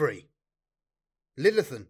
[0.00, 0.24] free.
[1.38, 1.88] Lilithan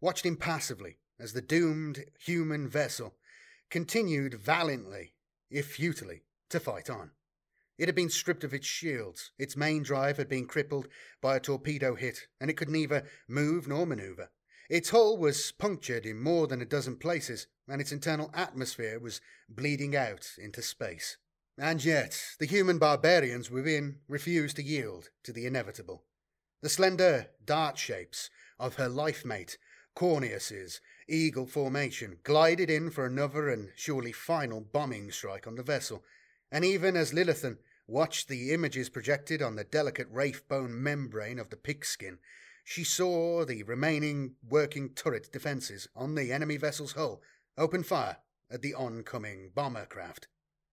[0.00, 3.14] watched impassively as the doomed human vessel
[3.70, 5.14] continued valiantly,
[5.52, 7.12] if futilely, to fight on.
[7.78, 10.88] It had been stripped of its shields, its main drive had been crippled
[11.20, 14.30] by a torpedo hit, and it could neither move nor maneuver.
[14.68, 19.20] Its hull was punctured in more than a dozen places, and its internal atmosphere was
[19.48, 21.18] bleeding out into space.
[21.56, 26.02] And yet, the human barbarians within refused to yield to the inevitable.
[26.64, 29.58] The slender dart shapes of her life mate,
[29.94, 36.02] Corneus's eagle formation, glided in for another and surely final bombing strike on the vessel,
[36.50, 41.50] and even as Lilithan watched the images projected on the delicate wraith bone membrane of
[41.50, 42.18] the pigskin,
[42.64, 47.20] she saw the remaining working turret defences on the enemy vessel's hull
[47.58, 48.16] open fire
[48.50, 50.28] at the oncoming bomber craft.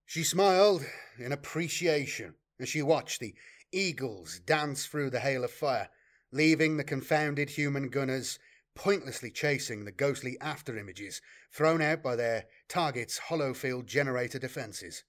[0.06, 0.86] She smiled
[1.19, 3.36] in appreciation as she watched the
[3.72, 5.89] eagles dance through the hail of fire,
[6.31, 8.39] leaving the confounded human gunners
[8.75, 15.03] pointlessly chasing the ghostly after images thrown out by their target's holo-field generator defences.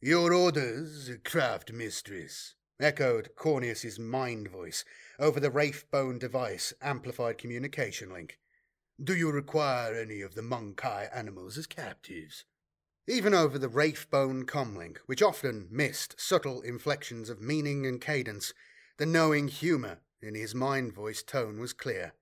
[0.00, 4.84] Your orders, craft mistress, echoed Corneus's mind voice
[5.18, 8.38] over the Wraithbone device amplified communication link.
[9.02, 12.44] Do you require any of the Mon-keigh animals as captives?
[13.08, 18.52] Even over the Wraithbone comlink, which often missed subtle inflections of meaning and cadence,
[18.96, 22.14] the knowing humour in his mind voice tone was clear.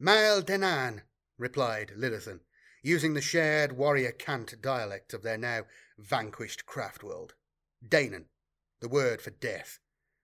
[0.00, 1.02] Mael Denan,
[1.38, 2.40] replied Lilithan,
[2.82, 7.34] using the shared warrior cant dialect of their now vanquished craft world.
[7.86, 8.24] Danon,
[8.80, 9.78] the word for death,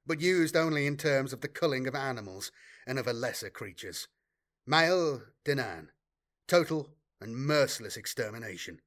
[0.05, 2.50] but used only in terms of the culling of animals
[2.84, 4.09] and of a lesser creatures.
[4.66, 5.91] Mael Denan,
[6.49, 6.91] total
[7.21, 8.81] and merciless extermination.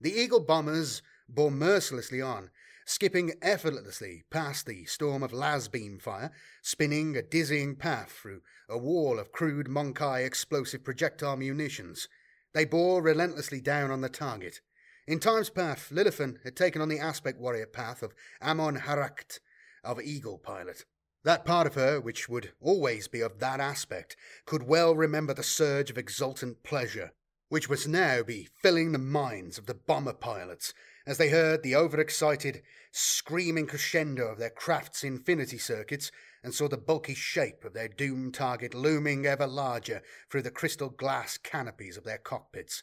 [0.00, 2.50] The Eagle bombers bore mercilessly on,
[2.86, 6.30] skipping effortlessly past the storm of las beam fire,
[6.62, 12.08] spinning a dizzying path through a wall of crude Mon-keigh explosive projectile munitions.
[12.54, 14.60] They bore relentlessly down on the target.
[15.08, 19.40] In times path, Lilithan had taken on the aspect warrior path of Amon Harakt,
[19.82, 20.84] of Eagle Pilot.
[21.24, 24.16] That part of her, which would always be of that aspect,
[24.46, 27.12] could well remember the surge of exultant pleasure
[27.48, 30.74] which must now be filling the minds of the bomber pilots
[31.06, 36.10] as they heard the overexcited, screaming crescendo of their craft's infinity circuits
[36.42, 40.90] and saw the bulky shape of their doomed target looming ever larger through the crystal
[40.90, 42.82] glass canopies of their cockpits.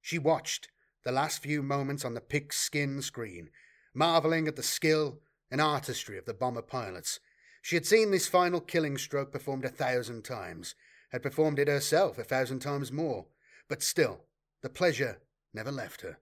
[0.00, 0.68] She watched
[1.04, 3.50] the last few moments on the pigskin screen,
[3.92, 5.20] marvelling at the skill
[5.50, 7.20] and artistry of the bomber pilots.
[7.60, 10.74] She had seen this final killing stroke performed a thousand times,
[11.10, 13.26] had performed it herself a thousand times more,
[13.68, 14.24] but still,
[14.62, 15.20] the pleasure
[15.52, 16.18] never left her.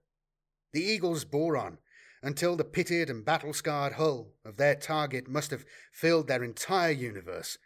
[0.73, 1.77] The eagles bore on
[2.21, 6.91] until the pitted and battle scarred hull of their target must have filled their entire
[6.91, 7.57] universe,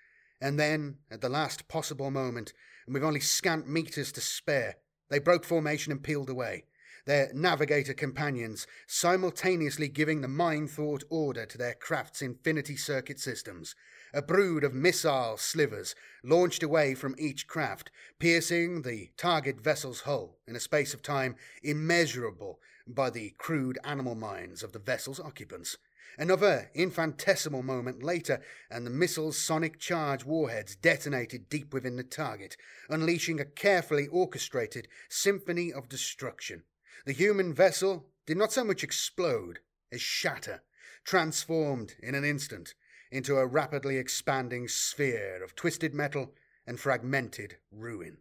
[0.41, 2.53] and then, at the last possible moment,
[2.85, 4.77] and with only scant meters to spare,
[5.09, 6.65] they broke formation and peeled away,
[7.05, 13.75] their navigator companions simultaneously giving the mind thought order to their craft's infinity circuit systems.
[14.17, 20.39] A brood of missile slivers launched away from each craft, piercing the target vessel's hull
[20.47, 25.77] in a space of time immeasurable by the crude animal minds of the vessel's occupants.
[26.17, 28.41] Another infinitesimal moment later,
[28.71, 32.57] and the missile's sonic charge warheads detonated deep within the target,
[32.89, 36.63] unleashing a carefully orchestrated symphony of destruction.
[37.05, 39.59] The human vessel did not so much explode
[39.91, 40.63] as shatter,
[41.03, 42.73] transformed in an instant
[43.11, 46.33] into a rapidly expanding sphere of twisted metal
[46.65, 48.17] and fragmented ruin.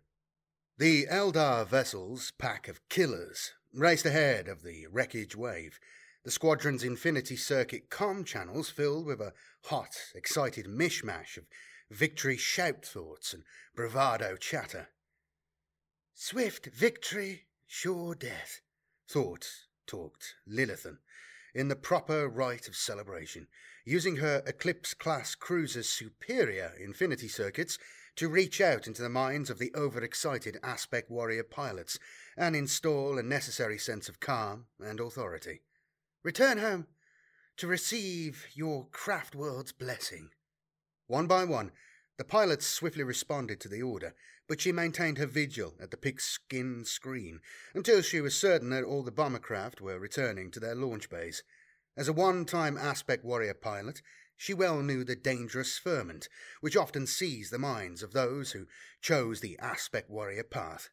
[0.79, 5.81] The Eldar vessel's pack of killers raced ahead of the wreckage wave,
[6.25, 9.33] the squadron's infinity circuit com channels filled with a
[9.65, 11.45] hot, excited mishmash of
[11.91, 13.45] victory shout thoughts and
[13.75, 14.89] bravado chatter.
[16.15, 18.61] Swift victory, sure death,
[19.09, 19.47] thought,
[19.87, 20.99] talked Lilithan,
[21.57, 23.47] in the proper rite of celebration,
[23.87, 27.79] using her Eclipse class cruiser's superior infinity circuits
[28.15, 31.99] to reach out into the minds of the overexcited aspect warrior pilots
[32.37, 35.63] and install a necessary sense of calm and authority.
[36.23, 36.89] Return home
[37.57, 40.29] to receive your craft world's blessing.
[41.07, 41.73] One by one,
[42.19, 44.15] the pilots swiftly responded to the order,
[44.49, 47.41] but she maintained her vigil at the pigskin screen
[47.75, 51.43] until she was certain that all the bomber craft were returning to their launch bays.
[51.97, 54.03] As a one time aspect warrior pilot,
[54.37, 56.29] she well knew the dangerous ferment
[56.61, 58.67] which often seized the minds of those who
[59.01, 60.91] chose the aspect warrior path.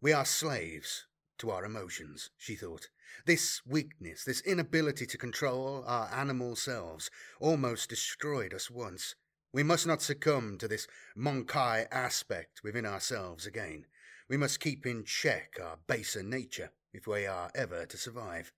[0.00, 1.06] We are slaves
[1.38, 2.88] to our emotions, she thought.
[3.24, 7.10] This weakness, this inability to control our animal selves,
[7.40, 9.14] almost destroyed us once.
[9.56, 13.86] We must not succumb to this Mon-keigh aspect within ourselves again.
[14.28, 18.52] We must keep in check our baser nature if we are ever to survive.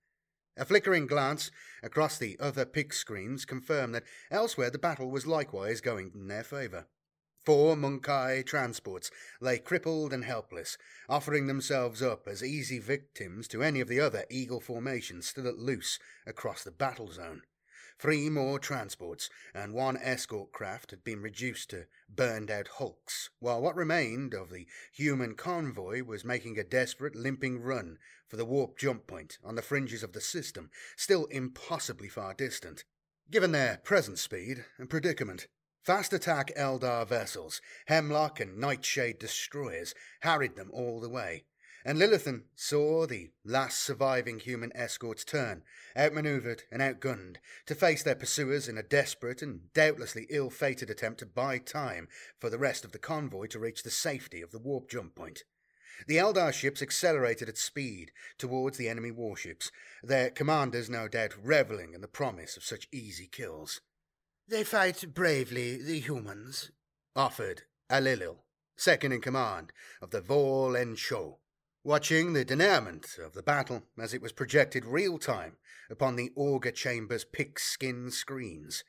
[0.57, 1.51] A flickering glance
[1.81, 6.43] across the other pick screens confirmed that elsewhere the battle was likewise going in their
[6.43, 6.87] favour.
[7.45, 9.09] Four Mon-keigh transports
[9.39, 14.25] lay crippled and helpless, offering themselves up as easy victims to any of the other
[14.29, 15.97] Eagle formations still at loose
[16.27, 17.43] across the battle zone.
[17.99, 23.61] Three more transports and one escort craft had been reduced to burned out hulks, while
[23.61, 27.97] what remained of the human convoy was making a desperate limping run
[28.29, 32.85] for the warp jump point on the fringes of the system, still impossibly far distant.
[33.29, 35.47] Given their present speed and predicament,
[35.83, 41.43] fast attack Eldar vessels, Hemlock and Nightshade destroyers harried them all the way,
[41.85, 45.63] and Lilithan saw the last surviving human escorts turn,
[45.97, 51.19] outmaneuvered and outgunned, to face their pursuers in a desperate and doubtlessly ill fated attempt
[51.19, 52.07] to buy time
[52.39, 55.43] for the rest of the convoy to reach the safety of the warp jump point.
[56.07, 59.71] The Eldar ships accelerated at speed towards the enemy warships,
[60.01, 63.81] their commanders no doubt reveling in the promise of such easy kills.
[64.47, 66.71] They fight bravely, the humans,
[67.15, 68.39] offered Alilil,
[68.75, 71.39] second in command of the Vol en Sho,
[71.83, 75.55] watching the denouement of the battle as it was projected real time
[75.89, 78.83] upon the auger chamber's pigskin screens.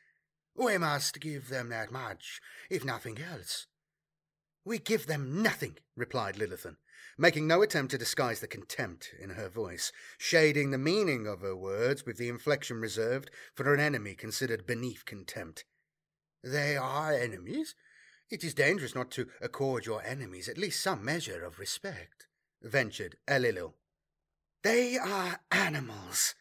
[0.57, 3.67] We must give them that much, if nothing else.
[4.65, 6.77] We give them nothing, replied Lilithan,
[7.17, 11.57] making no attempt to disguise the contempt in her voice, shading the meaning of her
[11.57, 15.65] words with the inflection reserved for an enemy considered beneath contempt.
[16.43, 17.77] They are enemies.
[18.31, 22.27] It is dangerous not to accord your enemies at least some measure of respect
[22.63, 23.75] ventured Elilil.
[24.63, 26.35] They are animals.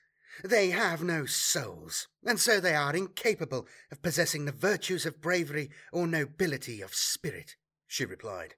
[0.43, 5.69] They have no souls, and so they are incapable of possessing the virtues of bravery
[5.91, 7.55] or nobility of spirit,
[7.87, 8.55] she replied.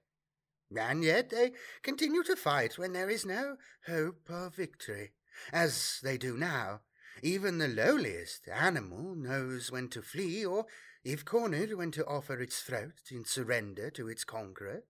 [0.76, 3.56] And yet they continue to fight when there is no
[3.86, 5.12] hope of victory,
[5.52, 6.80] as they do now.
[7.22, 10.66] Even the lowliest animal knows when to flee, or,
[11.04, 14.84] if cornered, when to offer its throat in surrender to its conqueror.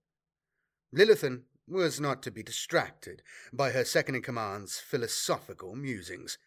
[0.94, 1.42] Lilithan
[1.72, 3.22] was not to be distracted
[3.52, 6.38] by her second in command's philosophical musings.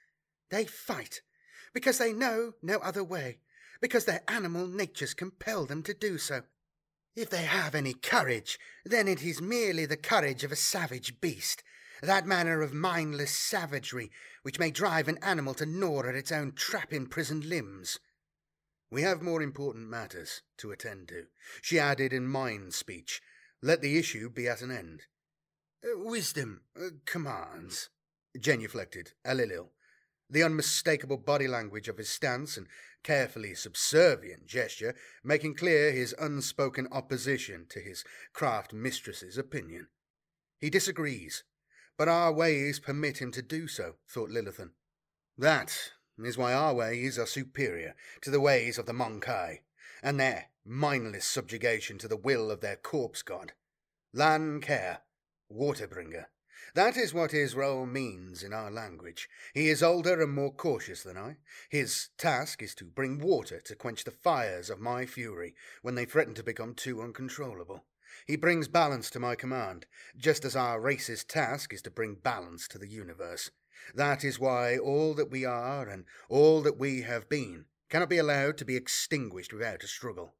[0.51, 1.22] They fight
[1.74, 3.39] because they know no other way,
[3.81, 6.44] because their animal natures compel them to do so.
[7.16, 11.63] If they have any courage, then it is merely the courage of a savage beast,
[12.01, 14.12] that manner of mindless savagery
[14.44, 18.00] which may drive an animal to gnaw at its own trap imprisoned limbs.
[18.92, 21.25] We have more important matters to attend to,
[21.62, 23.21] she added in mind speech,
[23.62, 25.04] let the issue be at an end.
[25.85, 27.89] Uh, wisdom uh, commands,
[28.39, 29.67] genuflected Alilil,
[30.27, 32.65] the unmistakable body language of his stance and
[33.03, 38.03] carefully subservient gesture making clear his unspoken opposition to his
[38.33, 39.87] craft mistress's opinion.
[40.59, 41.43] He disagrees,
[41.97, 44.71] but our ways permit him to do so, thought Lilithan.
[45.37, 49.61] That is why our ways are superior to the ways of the Mon-keigh,
[50.01, 53.51] and their mindless subjugation to the will of their corpse god.
[54.13, 55.01] Lan Care,
[55.52, 56.25] Waterbringer.
[56.73, 59.30] That is what role means in our language.
[59.54, 61.37] He is older and more cautious than I.
[61.69, 66.06] His task is to bring water to quench the fires of my fury when they
[66.06, 67.85] threaten to become too uncontrollable.
[68.25, 69.85] He brings balance to my command,
[70.18, 73.52] just as our race's task is to bring balance to the universe.
[73.94, 78.18] That is why all that we are and all that we have been cannot be
[78.18, 80.33] allowed to be extinguished without a struggle.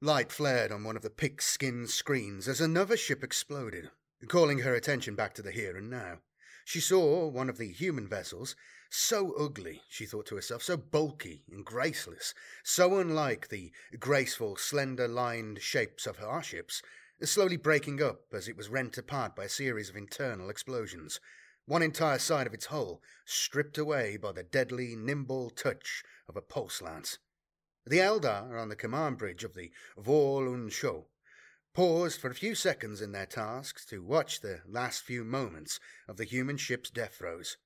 [0.00, 3.90] Light flared on one of the pigskin screens as another ship exploded,
[4.28, 6.18] calling her attention back to the here and now.
[6.64, 8.54] She saw one of the human vessels,
[8.90, 15.08] so ugly, she thought to herself, so bulky and graceless, so unlike the graceful, slender
[15.08, 16.82] lined shapes of our ships,
[17.22, 21.20] slowly breaking up as it was rent apart by a series of internal explosions,
[21.66, 26.42] one entire side of its hull stripped away by the deadly, nimble touch of a
[26.42, 27.18] pulse lance.
[27.86, 31.06] The Eldar on the command bridge of the Vol un Sho
[31.74, 36.16] paused for a few seconds in their tasks to watch the last few moments of
[36.16, 37.56] the human ship's death throes.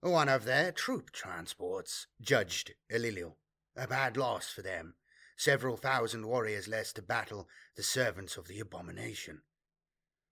[0.00, 3.36] One of their troop transports, judged Elilil.
[3.76, 4.94] A bad loss for them.
[5.36, 9.42] Several thousand warriors less to battle the servants of the abomination.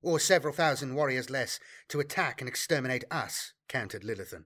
[0.02, 4.44] Or several thousand warriors less to attack and exterminate us, countered Lilithan.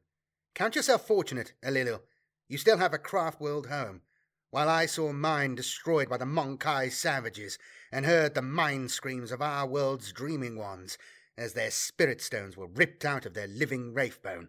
[0.55, 2.01] Count yourself fortunate, Elilil.
[2.49, 4.03] You still have a craft world home,
[4.51, 7.59] while I saw mine destroyed by the Mon-keigh savages,
[7.93, 10.97] and heard the mind screams of our world's dreaming ones
[11.37, 14.49] as their spirit stones were ripped out of their living wraithbone.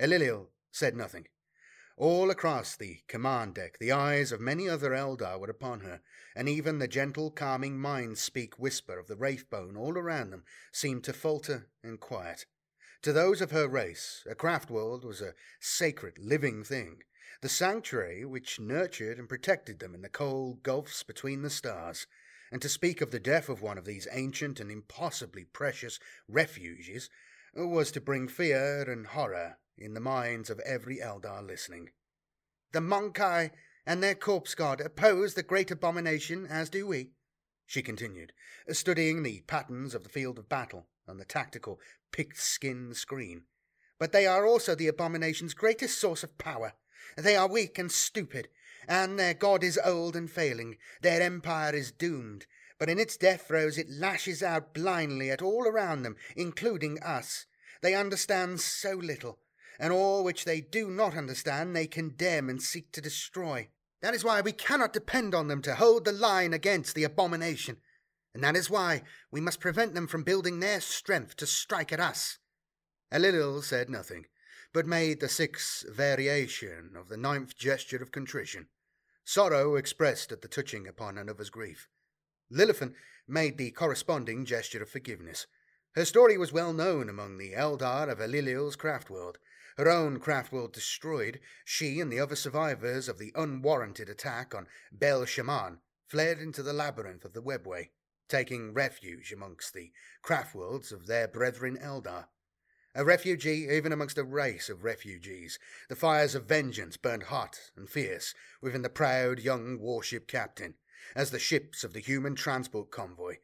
[0.00, 1.28] Elilil said nothing,
[1.96, 6.00] All across the command deck, the eyes of many other Eldar were upon her,
[6.34, 11.04] and even the gentle, calming mind speak whisper of the Wraithbone all around them seemed
[11.04, 12.46] to falter and quiet.
[13.02, 17.02] To those of her race, a craft world was a sacred, living thing,
[17.44, 22.06] the sanctuary which nurtured and protected them in the cold gulfs between the stars.
[22.50, 27.10] And to speak of the death of one of these ancient and impossibly precious refuges
[27.54, 31.90] was to bring fear and horror in the minds of every Eldar listening.
[32.72, 33.50] The Mon-keigh
[33.84, 37.10] and their corpse god oppose the great abomination, as do we,
[37.66, 38.32] she continued,
[38.70, 41.78] studying the patterns of the field of battle on the tactical
[42.10, 43.42] picked skin screen.
[43.98, 46.72] But they are also the abomination's greatest source of power.
[47.16, 48.48] They are weak and stupid,
[48.88, 50.78] and their god is old and failing.
[51.02, 52.46] Their empire is doomed,
[52.78, 57.46] but in its death throes it lashes out blindly at all around them, including us.
[57.82, 59.38] They understand so little,
[59.78, 63.68] and all which they do not understand they condemn and seek to destroy.
[64.00, 67.78] That is why we cannot depend on them to hold the line against the abomination,
[68.34, 72.00] and that is why we must prevent them from building their strength to strike at
[72.00, 72.38] us.
[73.12, 74.26] Elilil said nothing,
[74.74, 78.66] but made the sixth variation of the ninth gesture of contrition,
[79.24, 81.88] sorrow expressed at the touching upon another's grief.
[82.52, 82.92] Lilithan
[83.28, 85.46] made the corresponding gesture of forgiveness.
[85.94, 89.38] Her story was well known among the Eldar of Elilil's craft world,
[89.78, 94.66] her own craft world destroyed, she and the other survivors of the unwarranted attack on
[94.90, 95.78] Bel Shaman
[96.08, 97.90] fled into the labyrinth of the webway,
[98.28, 102.26] taking refuge amongst the craft worlds of their brethren Eldar.
[102.96, 105.58] A refugee even amongst a race of refugees,
[105.88, 110.74] the fires of vengeance burned hot and fierce within the proud young warship captain,
[111.16, 113.38] as the ships of the human transport convoy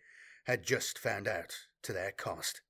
[0.44, 2.62] had just found out to their cost.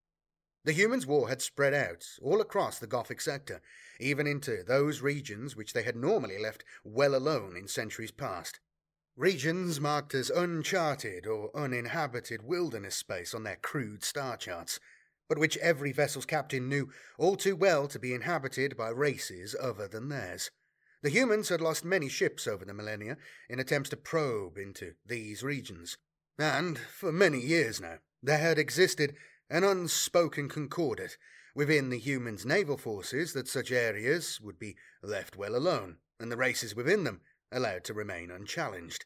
[0.65, 3.61] The humans' war had spread out all across the Gothic sector,
[3.99, 8.59] even into those regions which they had normally left well alone in centuries past.
[9.17, 14.81] Regions marked as uncharted or uninhabited wilderness space on their crude star charts,
[15.31, 19.87] but which every vessel's captain knew all too well to be inhabited by races other
[19.87, 20.51] than theirs.
[21.03, 23.17] The humans had lost many ships over the millennia
[23.49, 25.97] in attempts to probe into these regions,
[26.37, 29.15] and for many years now there had existed
[29.49, 31.17] an unspoken concordat
[31.55, 36.37] within the humans' naval forces that such areas would be left well alone, and the
[36.37, 37.21] races within them
[37.53, 39.05] allowed to remain unchallenged.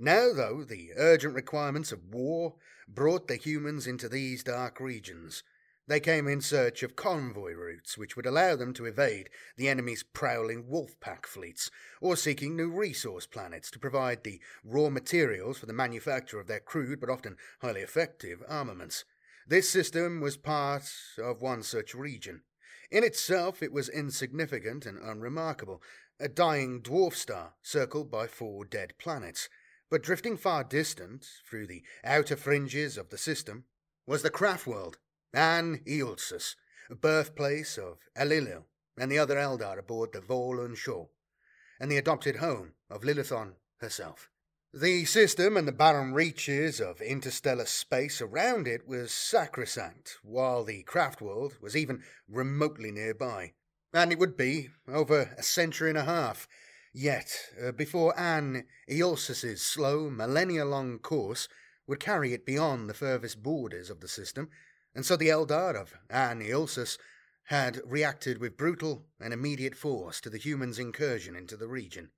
[0.00, 2.54] Now, though, the urgent requirements of war
[2.88, 5.42] brought the humans into these dark regions.
[5.88, 10.02] They came in search of convoy routes which would allow them to evade the enemy's
[10.02, 15.66] prowling wolf pack fleets, or seeking new resource planets to provide the raw materials for
[15.66, 19.04] the manufacture of their crude but often highly effective armaments.
[19.46, 22.42] This system was part of one such region.
[22.90, 25.80] In itself, it was insignificant and unremarkable,
[26.18, 29.48] a dying dwarf star circled by four dead planets.
[29.88, 33.66] But drifting far distant, through the outer fringes of the system,
[34.04, 34.98] was the craft world,
[35.32, 36.54] An Eolsus,
[36.90, 38.64] birthplace of Elilil
[38.98, 41.08] and the other Eldar aboard the Vorlon shore,
[41.78, 44.30] and the adopted home of Lilithan herself.
[44.72, 50.82] The system and the barren reaches of interstellar space around it was sacrosanct, while the
[50.82, 53.54] craft world was even remotely nearby.
[53.92, 56.46] And it would be over a century and a half.
[56.92, 61.48] Yet, uh, before An Eolsus's slow, millennia long course
[61.86, 64.50] would carry it beyond the furthest borders of the system,
[64.96, 66.40] and so the Eldar of An
[67.44, 72.12] had reacted with brutal and immediate force to the humans' incursion into the region.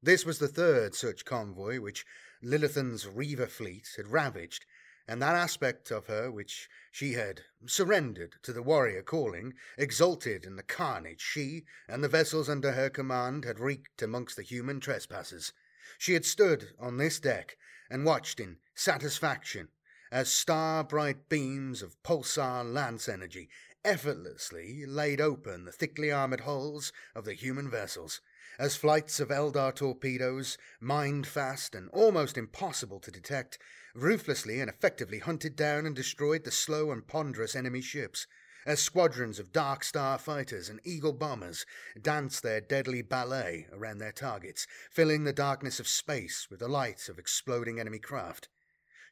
[0.00, 2.06] This was the third such convoy which
[2.40, 4.66] Lilithan's Reaver fleet had ravaged,
[5.08, 10.54] and that aspect of her which she had surrendered to the warrior calling exulted in
[10.54, 15.52] the carnage she and the vessels under her command had wreaked amongst the human trespassers.
[15.98, 17.56] She had stood on this deck
[17.90, 19.70] and watched in satisfaction
[20.12, 23.48] as star bright beams of pulsar lance energy
[23.82, 28.20] effortlessly laid open the thickly armoured hulls of the human vessels
[28.58, 33.58] as flights of Eldar torpedoes, mined fast and almost impossible to detect,
[33.94, 38.26] ruthlessly and effectively hunted down and destroyed the slow and ponderous enemy ships,
[38.66, 41.64] as squadrons of Dark Star fighters and Eagle bombers
[42.00, 47.08] danced their deadly ballet around their targets, filling the darkness of space with the light
[47.08, 48.50] of exploding enemy craft.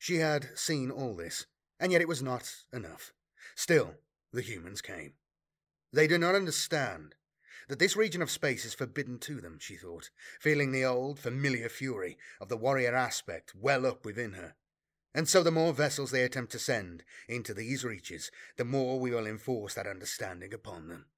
[0.01, 1.45] She had seen all this,
[1.79, 3.13] and yet it was not enough.
[3.55, 3.97] Still,
[4.33, 5.13] the humans came.
[5.93, 7.15] They do not understand
[7.69, 10.09] that this region of space is forbidden to them, she thought,
[10.41, 14.55] feeling the old, familiar fury of the warrior aspect well up within her.
[15.15, 19.11] And so the more vessels they attempt to send into these reaches, the more we
[19.11, 21.11] will enforce that understanding upon them.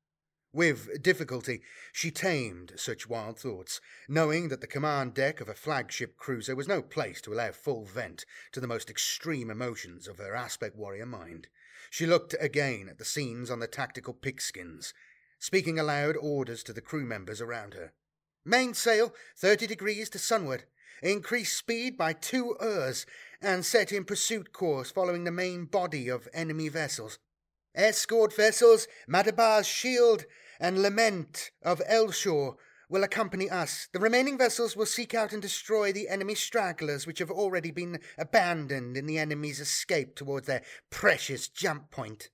[0.55, 6.19] With difficulty, she tamed such wild thoughts, knowing that the command deck of a flagship
[6.19, 10.35] cruiser was no place to allow full vent to the most extreme emotions of her
[10.35, 11.47] aspect warrior mind.
[11.89, 14.93] She looked again at the scenes on the tactical pigskins,
[15.39, 17.95] speaking aloud orders to the crew members around her.
[18.45, 20.65] Mainsail 30 degrees to sunward.
[21.03, 23.07] Increase speed by two ers
[23.41, 27.19] and set in pursuit course following the main body of enemy vessels.
[27.75, 30.27] Escort vessels, Madabar's Shield
[30.63, 32.57] and Lament of Elshore
[32.89, 33.89] will accompany us.
[33.93, 37.99] The remaining vessels will seek out and destroy the enemy stragglers which have already been
[38.17, 42.31] abandoned in the enemy's escape towards their precious jump point.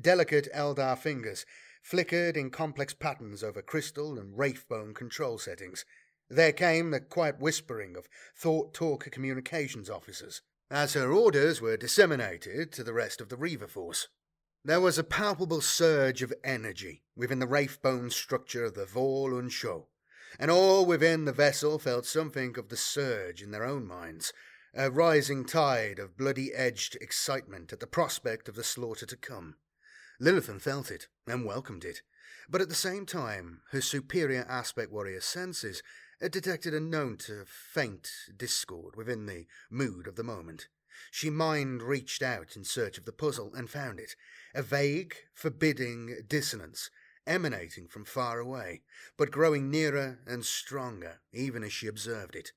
[0.00, 1.44] Delicate Eldar fingers
[1.82, 5.84] flickered in complex patterns over crystal and wraithbone control settings.
[6.30, 10.40] There came the quiet whispering of thought talk communications officers
[10.70, 14.08] as her orders were disseminated to the rest of the Reaver force.
[14.62, 19.50] There was a palpable surge of energy within the wraithbone structure of the Vol und
[19.50, 19.86] Schau,
[20.38, 24.34] and all within the vessel felt something of the surge in their own minds,
[24.74, 29.56] a rising tide of bloody edged excitement at the prospect of the slaughter to come.
[30.20, 32.02] Lilithan felt it and welcomed it,
[32.46, 35.82] but at the same time her superior aspect warrior senses
[36.20, 40.68] detected a note of faint discord within the mood of the moment.
[41.10, 44.16] She mind reached out in search of the puzzle and found it,
[44.54, 46.90] a vague, forbidding dissonance
[47.26, 48.82] emanating from far away,
[49.16, 52.52] but growing nearer and stronger even as she observed it.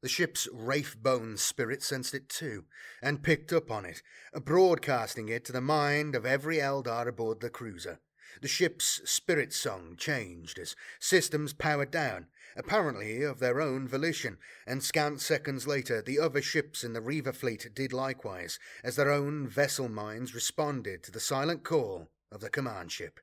[0.00, 2.66] The ship's wraith-bone spirit sensed it too,
[3.02, 7.50] and picked up on it, broadcasting it to the mind of every Eldar aboard the
[7.50, 8.00] cruiser.
[8.40, 12.26] The ship's spirit song changed as systems powered down,
[12.58, 17.32] apparently of their own volition, and scant seconds later the other ships in the Reaver
[17.32, 22.50] fleet did likewise, as their own vessel minds responded to the silent call of the
[22.50, 23.20] command ship.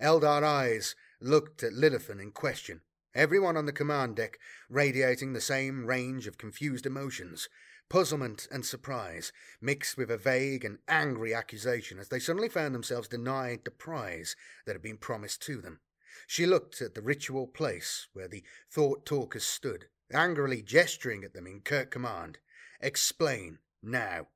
[0.00, 2.80] Eldar eyes looked at Lilithan in question,
[3.14, 4.38] everyone on the command deck
[4.70, 7.48] radiating the same range of confused emotions
[7.88, 13.08] puzzlement and surprise, mixed with a vague and angry accusation as they suddenly found themselves
[13.08, 14.36] denied the prize
[14.66, 15.80] that had been promised to them.
[16.26, 21.46] She looked at the ritual place where the thought talkers stood, angrily gesturing at them
[21.46, 22.38] in curt command.
[22.80, 24.28] Explain, now.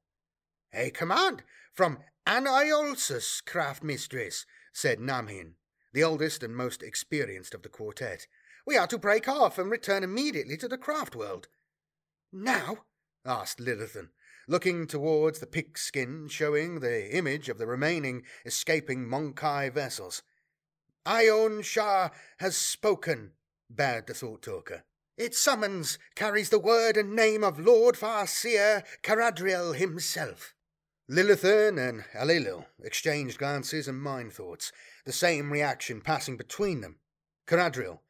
[0.72, 5.54] A command from Aniolsus, craft mistress, said Namhin,
[5.92, 8.26] the oldest and most experienced of the quartet.
[8.66, 11.48] We are to break off and return immediately to the craft world.
[12.32, 12.84] Now?
[13.24, 14.10] asked Lilithan,
[14.48, 20.22] looking towards the pigskin showing the image of the remaining escaping Mon-keigh vessels.
[21.04, 23.32] Ion Shah has spoken,
[23.68, 24.84] bowed the thought talker.
[25.16, 30.54] Its summons carries the word and name of Lord Farseer Caradriel himself.
[31.10, 34.72] Lilithan and Alilil exchanged glances and mind thoughts,
[35.04, 37.00] the same reaction passing between them.
[37.46, 38.00] Caradriel,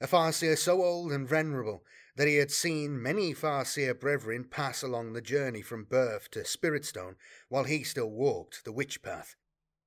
[0.00, 1.82] a Farseer so old and venerable
[2.16, 7.16] that he had seen many Farseer brethren pass along the journey from birth to Spiritstone
[7.48, 9.34] while he still walked the witch path.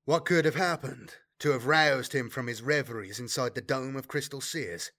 [0.06, 4.08] What could have happened to have roused him from his reveries inside the dome of
[4.08, 4.92] crystal seers.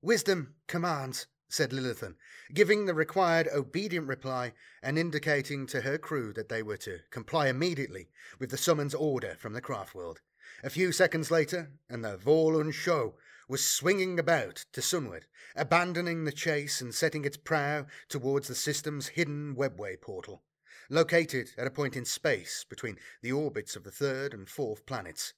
[0.00, 2.16] Wisdom commands, said Lilithan,
[2.54, 7.48] giving the required obedient reply and indicating to her crew that they were to comply
[7.48, 10.20] immediately with the summons order from the craft world.
[10.64, 13.14] A few seconds later, and the Vol und Schau
[13.48, 19.08] was swinging about to sunward, abandoning the chase and setting its prow towards the system's
[19.08, 20.42] hidden webway portal,
[20.88, 25.34] located at a point in space between the orbits of the third and fourth planets.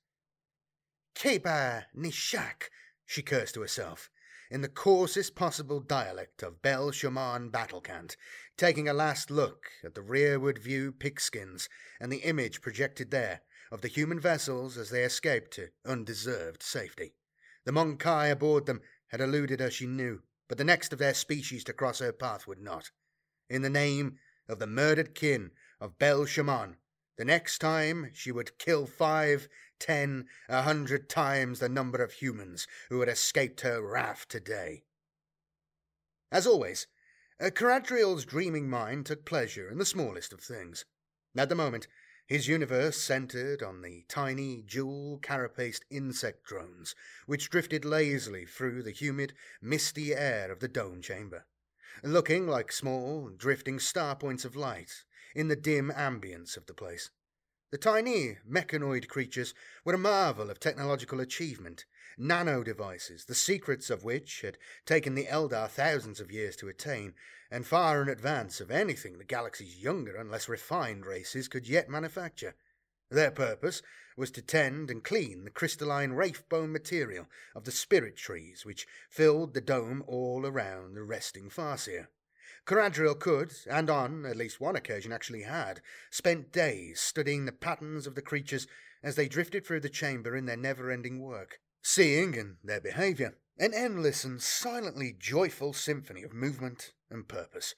[1.14, 2.70] Keba Nishak,
[3.06, 4.10] she cursed to herself,
[4.50, 8.16] in the coarsest possible dialect of Bel Shaman battlecant,
[8.56, 11.68] taking a last look at the rearward view pigskins
[12.00, 17.14] and the image projected there of the human vessels as they escaped to undeserved safety.
[17.64, 21.64] The Mon-keigh aboard them had eluded her, she knew, but the next of their species
[21.64, 22.90] to cross her path would not.
[23.48, 26.76] In the name of the murdered kin of Bel Shaman,
[27.16, 29.48] the next time she would kill five
[29.84, 34.82] ten, a hundred times the number of humans who had escaped her wrath today.
[36.32, 36.86] As always,
[37.38, 40.86] uh, Caradriel's dreaming mind took pleasure in the smallest of things.
[41.36, 41.86] At the moment,
[42.26, 46.94] his universe centered on the tiny, jewel carapaced insect drones
[47.26, 51.44] which drifted lazily through the humid, misty air of the dome chamber,
[52.02, 57.10] looking like small, drifting star points of light in the dim ambience of the place.
[57.74, 59.52] The tiny mechanoid creatures
[59.84, 65.26] were a marvel of technological achievement, nano devices, the secrets of which had taken the
[65.26, 67.14] Eldar thousands of years to attain,
[67.50, 71.88] and far in advance of anything the galaxy's younger and less refined races could yet
[71.88, 72.54] manufacture.
[73.10, 73.82] Their purpose
[74.16, 79.52] was to tend and clean the crystalline wraithbone material of the spirit trees which filled
[79.52, 82.06] the dome all around the resting Farseer.
[82.66, 88.06] Caradriel could, and on at least one occasion actually had, spent days studying the patterns
[88.06, 88.66] of the creatures
[89.02, 93.36] as they drifted through the chamber in their never ending work, seeing in their behaviour
[93.58, 97.74] an endless and silently joyful symphony of movement and purpose.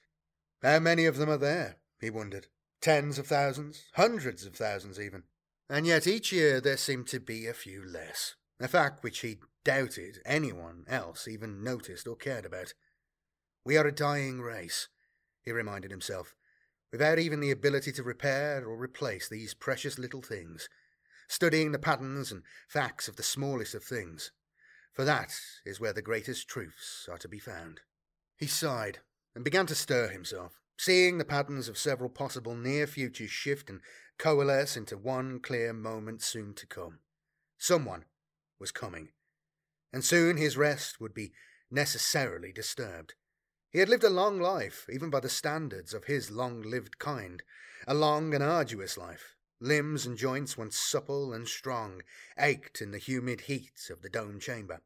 [0.63, 1.77] How many of them are there?
[1.99, 2.47] he wondered.
[2.79, 5.23] Tens of thousands, hundreds of thousands even.
[5.69, 9.39] And yet each year there seemed to be a few less, a fact which he
[9.63, 12.73] doubted anyone else even noticed or cared about.
[13.67, 14.87] We are a dying race,
[15.43, 16.33] he reminded himself,
[16.89, 20.69] without even the ability to repair or replace these precious little things,
[21.27, 24.31] studying the patterns and facts of the smallest of things,
[24.93, 27.81] for that is where the greatest truths are to be found.
[28.37, 28.99] He sighed
[29.35, 33.81] and began to stir himself, seeing the patterns of several possible near futures shift and
[34.17, 36.99] coalesce into one clear moment soon to come.
[37.57, 38.05] Someone
[38.61, 39.09] was coming,
[39.91, 41.33] and soon his rest would be
[41.69, 43.15] necessarily disturbed.
[43.69, 47.43] He had lived a long life, even by the standards of his long lived kind,
[47.85, 49.35] a long and arduous life.
[49.59, 52.01] Limbs and joints, once supple and strong,
[52.37, 54.81] ached in the humid heat of the dome chamber.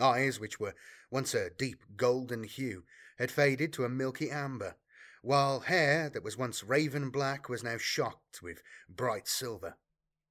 [0.00, 0.74] Eyes, which were
[1.10, 2.84] once a deep golden hue,
[3.18, 4.74] had faded to a milky amber,
[5.22, 9.76] while hair that was once raven black was now shocked with bright silver.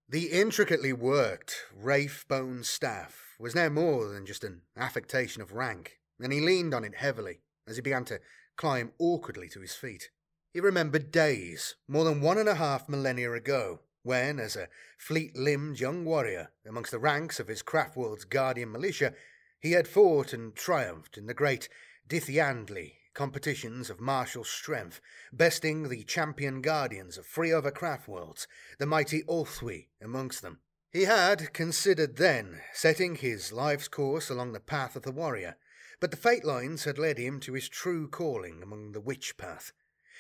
[0.10, 6.02] The intricately worked wraith bone staff was now more than just an affectation of rank,
[6.20, 8.20] and he leaned on it heavily as he began to
[8.56, 10.10] climb awkwardly to his feet.
[10.52, 15.36] He remembered days, more than one and a half millennia ago, when, as a fleet
[15.36, 19.14] limbed young warrior amongst the ranks of his Craftworld's guardian militia,
[19.60, 21.70] he had fought and triumphed in the great
[22.08, 25.00] Dithyandli competitions of martial strength,
[25.32, 28.48] besting the champion guardians of three other craftworlds,
[28.80, 30.60] the mighty Ulthwé amongst them.
[30.92, 35.56] He had considered then setting his life's course along the path of the warrior,
[36.04, 39.72] but the fate lines had led him to his true calling among the witch path.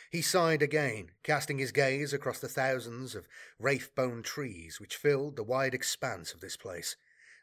[0.09, 3.27] He sighed again, casting his gaze across the thousands of
[3.59, 6.95] wraith-bone trees which filled the wide expanse of this place,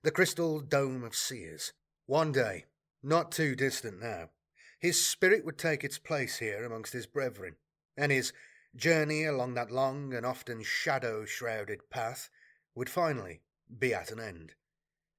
[0.03, 1.75] the crystal dome of seers.
[2.07, 2.65] One day,
[3.03, 4.31] not too distant now,
[4.79, 7.57] his spirit would take its place here amongst his brethren,
[7.95, 8.33] and his
[8.75, 12.31] journey along that long and often shadow shrouded path
[12.75, 13.43] would finally
[13.79, 14.55] be at an end.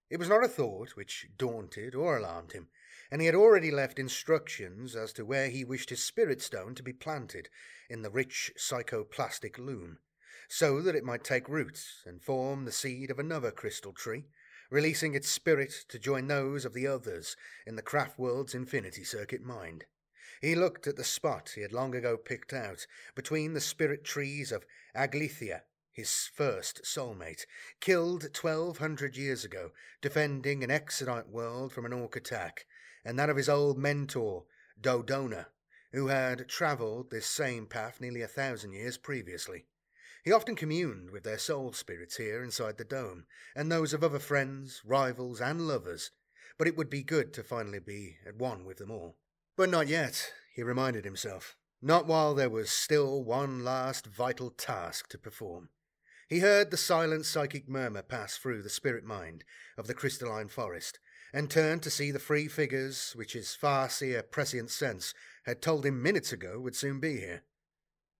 [0.10, 2.70] It was not a thought which daunted or alarmed him,
[3.12, 6.84] and he had already left instructions as to where he wished his spirit stone to
[6.84, 7.50] be planted
[7.90, 9.98] in the rich psychoplastic loom,
[10.48, 14.26] so that it might take root and form the seed of another crystal tree
[14.72, 17.36] releasing its spirit to join those of the others
[17.68, 19.84] in the craft world's infinity circuit mind.
[20.42, 24.52] He looked at the spot he had long ago picked out between the spirit trees
[24.52, 27.46] of Aglithia, his first soulmate,
[27.82, 29.72] killed twelve hundred years ago,
[30.02, 32.66] defending an Exodite world from an orc attack,
[33.04, 34.46] and that of his old mentor,
[34.80, 35.48] Dodona,
[35.92, 39.66] who had travelled this same path nearly a thousand years previously.
[40.24, 44.20] He often communed with their soul spirits here inside the dome, and those of other
[44.20, 46.12] friends, rivals, and lovers,
[46.58, 49.18] but it would be good to finally be at one with them all.
[49.56, 51.56] But not yet, he reminded himself.
[51.82, 55.70] Not while there was still one last vital task to perform.
[56.28, 59.44] He heard the silent psychic murmur pass through the spirit mind
[59.78, 61.00] of the crystalline forest,
[61.34, 65.14] and turned to see the three figures which his far-seer prescient sense
[65.46, 67.44] had told him minutes ago would soon be here.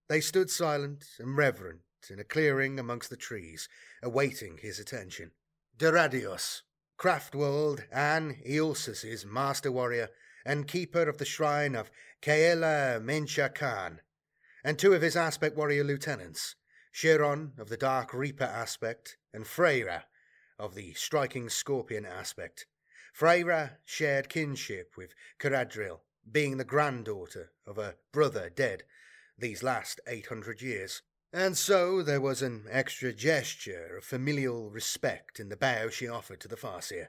[0.08, 3.68] They stood silent and reverent in a clearing amongst the trees,
[4.02, 5.32] awaiting his attention.
[5.78, 6.62] Deradios,
[6.98, 10.08] Craftworld and Eulsis' master warrior
[10.44, 13.98] and keeper of the shrine of Kaela Mensha Khaine,
[14.64, 16.56] and two of his aspect warrior lieutenants,
[16.92, 20.02] Chiron of the Dark Reaper aspect and Freyra
[20.58, 22.66] of the Striking Scorpion aspect.
[23.12, 28.84] Freyra shared kinship with Caradriel, being the granddaughter of a brother dead
[29.36, 35.38] these last eight hundred years, and so there was an extra gesture of familial respect
[35.38, 37.08] in the bow she offered to the Farseer.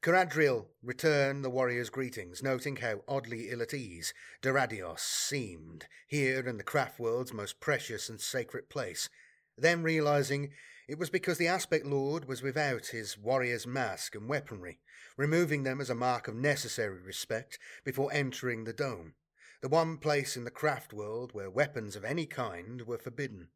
[0.00, 6.56] Caradriel returned the warrior's greetings, noting how oddly ill at ease Deradios seemed here in
[6.56, 9.10] the craft world's most precious and sacred place,
[9.56, 10.52] then realizing
[10.88, 14.80] it was because the aspect lord was without his warrior's mask and weaponry,
[15.16, 19.14] removing them as a mark of necessary respect before entering the dome,
[19.60, 23.48] the one place in the craft world where weapons of any kind were forbidden.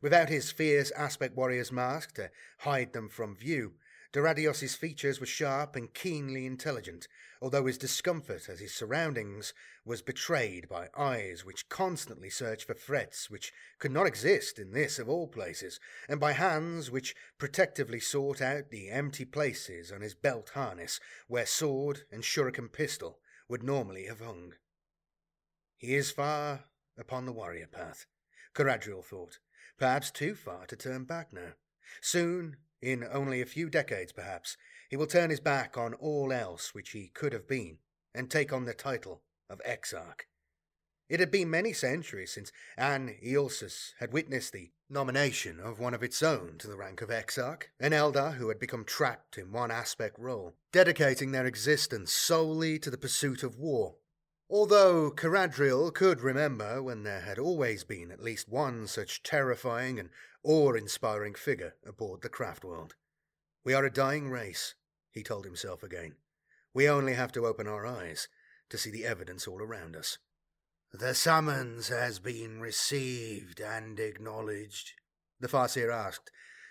[0.00, 3.74] Without his fierce aspect warrior's mask to hide them from view,
[4.12, 7.08] Duradios's features were sharp and keenly intelligent,
[7.40, 9.54] although his discomfort at his surroundings
[9.86, 14.98] was betrayed by eyes which constantly searched for threats which could not exist in this
[14.98, 20.14] of all places, and by hands which protectively sought out the empty places on his
[20.14, 24.52] belt harness where sword and shuriken pistol would normally have hung.
[25.78, 26.64] He is far
[26.98, 28.04] upon the warrior path,
[28.54, 29.38] Caradriel thought,
[29.78, 31.54] perhaps too far to turn back now.
[32.02, 34.56] Soon in only a few decades, perhaps,
[34.90, 37.78] he will turn his back on all else which he could have been,
[38.14, 40.26] and take on the title of Exarch.
[41.08, 46.02] It had been many centuries since Anne Eolus had witnessed the nomination of one of
[46.02, 49.70] its own to the rank of Exarch, an elder who had become trapped in one
[49.70, 53.96] aspect role, dedicating their existence solely to the pursuit of war.
[54.48, 60.10] Although Caradriel could remember when there had always been at least one such terrifying and
[60.44, 62.94] awe inspiring figure aboard the craft world.
[63.64, 64.74] We are a dying race,
[65.10, 66.16] he told himself again.
[66.74, 68.28] We only have to open our eyes
[68.70, 70.18] to see the evidence all around us.
[70.92, 74.92] The summons has been received and acknowledged,
[75.40, 76.30] the Farseer asked,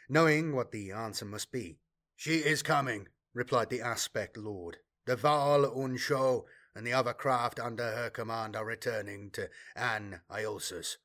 [0.09, 1.79] knowing what the answer must be.
[2.15, 4.77] She is coming, replied the Aspect Lord.
[5.05, 6.43] The Val Unsho
[6.75, 10.97] and the other craft under her command are returning to An Iosus.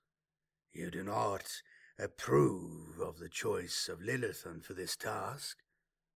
[0.72, 1.62] You do not
[1.98, 5.58] approve of the choice of Lilithan for this task?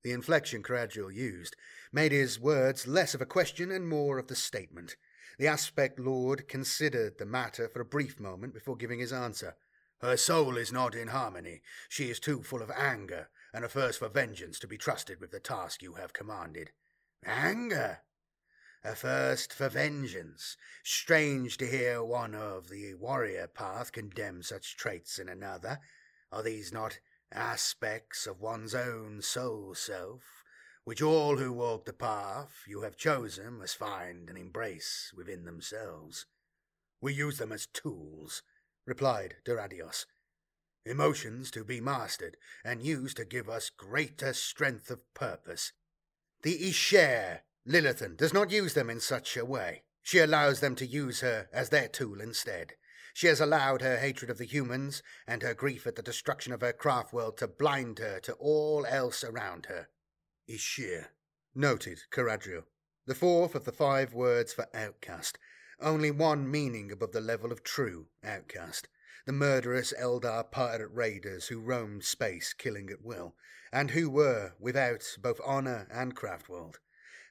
[0.03, 1.57] The inflection Caradriel used
[1.93, 4.97] made his words less of a question and more of the statement.
[5.39, 9.57] The aspect lord considered the matter for a brief moment before giving his answer.
[10.01, 11.61] Her soul is not in harmony.
[11.89, 15.31] She is too full of anger and a thirst for vengeance to be trusted with
[15.31, 16.73] the task you have commanded.
[17.25, 18.01] Anger?
[18.83, 20.57] A thirst for vengeance.
[20.83, 25.81] Strange to hear one of the warrior path condemn such traits in another.
[26.33, 26.99] Are these not
[27.31, 30.43] aspects of one's own soul self,
[30.85, 36.25] which all who walk the path you have chosen must find and embrace within themselves?
[37.03, 38.43] We use them as tools,
[38.87, 40.07] replied Duradios.
[40.87, 45.73] Emotions to be mastered and used to give us greater strength of purpose.
[46.43, 49.85] The Ishere Lilithan does not use them in such a way.
[50.03, 52.75] She allows them to use her as their tool instead.
[53.13, 56.63] She has allowed her hatred of the humans and her grief at the destruction of
[56.63, 59.89] her craft world to blind her to all else around her.
[60.49, 61.09] Ishir,
[61.55, 62.65] noted Caradriel,
[63.07, 65.39] the fourth of the five words for outcast,
[65.81, 68.89] only one meaning above the level of true outcast.
[69.27, 73.37] The murderous Eldar pirate raiders who roamed space killing at will,
[73.73, 76.79] and who were without both honour and craft world.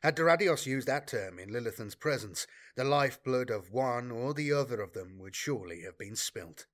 [0.01, 4.81] Had Duradios used that term in Lilithan's presence, the lifeblood of one or the other
[4.81, 6.67] of them would surely have been spilt.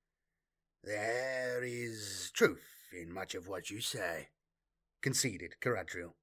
[0.84, 2.62] There is truth
[2.92, 4.28] in much of what you say,
[5.02, 6.14] conceded Caradriel.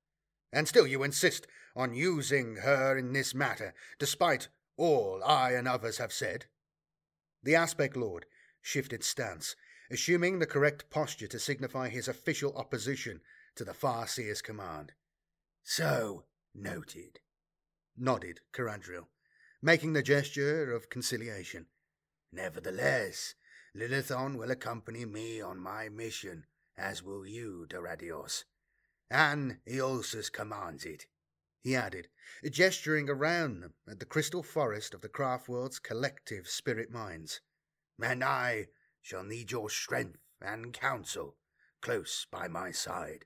[0.54, 5.98] And still you insist on using her in this matter, despite all I and others
[5.98, 6.46] have said?
[7.44, 8.26] The Aspect Lord
[8.62, 9.58] shifted stance,
[9.92, 13.20] assuming the correct posture to signify his official opposition
[13.56, 14.94] to the Farseer's command.
[15.64, 16.24] So,
[16.56, 17.20] Noted,
[17.98, 19.08] nodded Caradriel,
[19.62, 21.68] making the gesture of conciliation.
[22.32, 23.36] Nevertheless,
[23.76, 26.46] Lilithan will accompany me on my mission,
[26.78, 28.44] as will you, Duradios.
[29.10, 31.08] And Eolus commands it,
[31.62, 32.10] he added,
[32.50, 37.42] gesturing around them at the crystal forest of the craft world's collective spirit minds.
[38.02, 38.68] And I
[39.02, 41.38] shall need your strength and counsel
[41.82, 43.26] close by my side.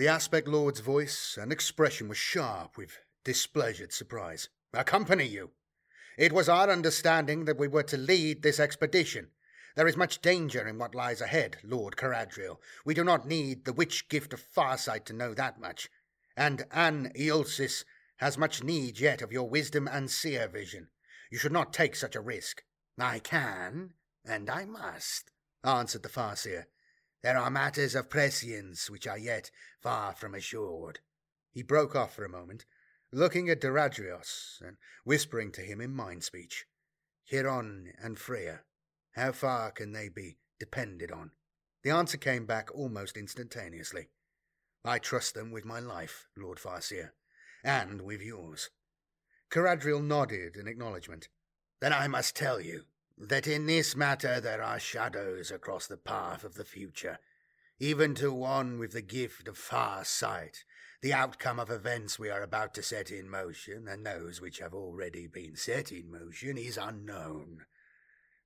[0.00, 4.48] The aspect lord's voice and expression were sharp with displeasured surprise.
[4.72, 5.50] Accompany you?
[6.16, 9.28] It was our understanding that we were to lead this expedition.
[9.76, 12.60] There is much danger in what lies ahead, Lord Caradriel.
[12.82, 15.90] We do not need the witch gift of farsight to know that much.
[16.34, 17.84] And Anne Eolus
[18.20, 20.88] has much need yet of your wisdom and seer vision.
[21.30, 22.62] You should not take such a risk.
[22.98, 23.92] I can,
[24.24, 25.30] and I must,
[25.62, 26.64] answered the Farseer.
[27.22, 31.00] There are matters of prescience which are yet far from assured.
[31.50, 32.64] He broke off for a moment,
[33.12, 36.66] looking at Duradios and whispering to him in mind speech.
[37.26, 38.62] Chiron and Freya,
[39.12, 41.32] how far can they be depended on?
[41.82, 44.08] The answer came back almost instantaneously.
[44.84, 47.12] I trust them with my life, Lord Farseer,
[47.62, 48.70] and with yours.
[49.50, 51.28] Caradriel nodded in acknowledgment.
[51.80, 52.84] Then I must tell you,
[53.20, 57.18] that in this matter there are shadows across the path of the future,
[57.78, 60.64] even to one with the gift of far sight.
[61.02, 64.74] The outcome of events we are about to set in motion, and those which have
[64.74, 67.66] already been set in motion, is unknown.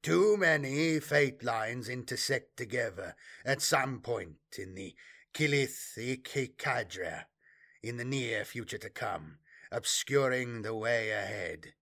[0.02, 4.94] Too many fate lines intersect together at some point in the
[5.32, 7.24] Kilith Ikikadra,
[7.82, 9.38] in the near future to come,
[9.70, 11.74] obscuring the way ahead.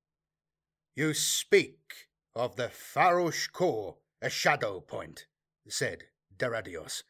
[0.94, 5.26] You speak of the Farosh Core, a shadow point,
[5.68, 6.04] said
[6.36, 7.02] Duradios,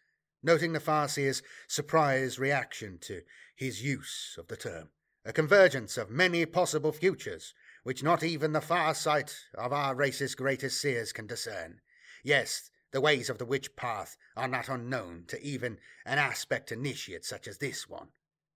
[0.43, 3.23] noting the Farseer's surprised reaction to
[3.55, 4.91] his use of the term.
[5.25, 7.55] A convergence of many possible futures,
[7.85, 11.81] which not even the far sight of our race's greatest seers can discern.
[12.25, 17.25] Yes, the ways of the witch path are not unknown to even an aspect initiate
[17.25, 18.09] such as this one.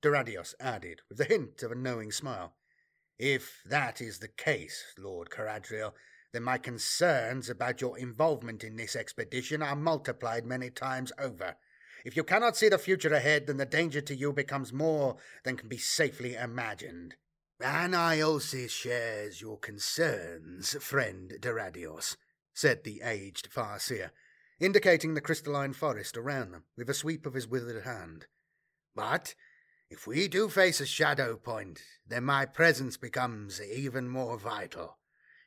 [0.02, 2.54] Duradios added, with the hint of a knowing smile.
[3.18, 5.94] If that is the case, Lord Caradriel,
[6.32, 11.56] then my concerns about your involvement in this expedition are multiplied many times over.
[12.04, 15.56] If you cannot see the future ahead, then the danger to you becomes more than
[15.56, 17.16] can be safely imagined.
[17.60, 18.20] And I
[18.68, 22.16] shares your concerns, friend Duradios,
[22.52, 24.10] said the aged Farseer,
[24.60, 28.26] indicating the crystalline forest around them with a sweep of his withered hand.
[28.94, 29.34] But
[29.90, 34.98] if we do face a shadow point, then my presence becomes even more vital.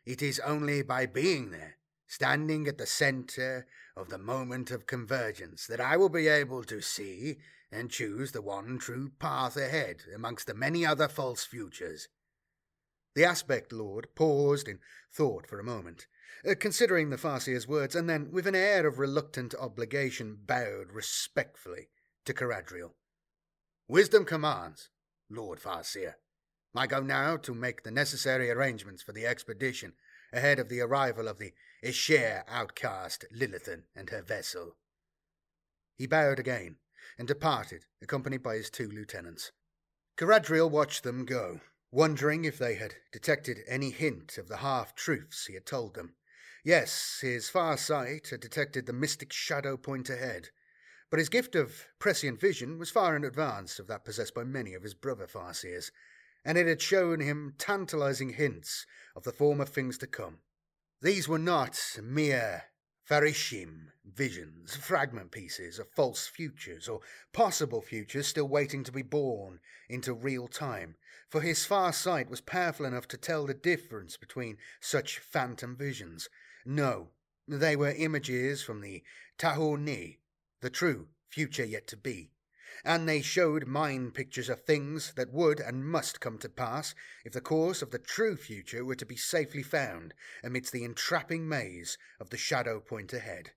[0.09, 5.67] It is only by being there, standing at the center of the moment of convergence,
[5.67, 7.37] that I will be able to see
[7.71, 12.07] and choose the one true path ahead amongst the many other false futures.
[13.13, 14.79] The aspect lord paused in
[15.11, 16.07] thought for a moment,
[16.43, 21.89] uh, considering the Farseer's words, and then, with an air of reluctant obligation, bowed respectfully
[22.25, 22.95] to Caradriel.
[23.87, 24.89] Wisdom commands,
[25.29, 26.15] Lord Farseer.
[26.75, 29.93] I go now to make the necessary arrangements for the expedition
[30.31, 31.53] ahead of the arrival of the
[31.83, 34.75] Escher outcast Lilithan and her vessel.
[35.95, 36.77] He bowed again
[37.17, 39.51] and departed, accompanied by his two lieutenants.
[40.15, 45.47] Caradriel watched them go, wondering if they had detected any hint of the half truths
[45.47, 46.15] he had told them.
[46.63, 50.49] Yes, his far sight had detected the mystic shadow point ahead,
[51.09, 54.73] but his gift of prescient vision was far in advance of that possessed by many
[54.73, 55.91] of his brother Farseers,
[56.43, 60.39] and it had shown him tantalizing hints of the form of things to come.
[61.01, 62.63] These were not mere
[63.09, 67.01] Farishim visions, fragment pieces of false futures or
[67.33, 70.95] possible futures still waiting to be born into real time,
[71.27, 76.29] for his far sight was powerful enough to tell the difference between such phantom visions.
[76.65, 77.09] No,
[77.47, 79.03] they were images from the
[79.39, 80.17] Tahor
[80.61, 82.31] the true future yet to be.
[82.83, 87.33] And they showed mind pictures of things that would and must come to pass if
[87.33, 90.13] the course of the true future were to be safely found
[90.43, 93.51] amidst the entrapping maze of the shadow point ahead.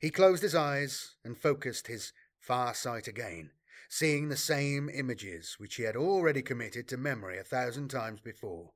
[0.00, 3.50] He closed his eyes and focused his far sight again,
[3.88, 8.72] seeing the same images which he had already committed to memory a thousand times before.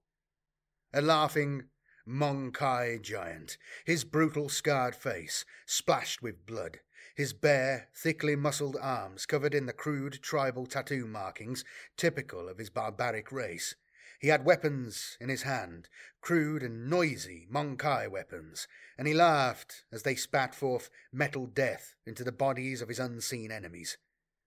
[0.92, 1.64] A laughing,
[2.04, 6.80] Mon-keigh giant, his brutal scarred face splashed with blood,
[7.14, 11.64] his bare, thickly muscled arms covered in the crude tribal tattoo markings
[11.96, 13.74] typical of his barbaric race.
[14.18, 15.88] He had weapons in his hand,
[16.20, 22.24] crude and noisy Mon-keigh weapons, and he laughed as they spat forth metal death into
[22.24, 23.98] the bodies of his unseen enemies.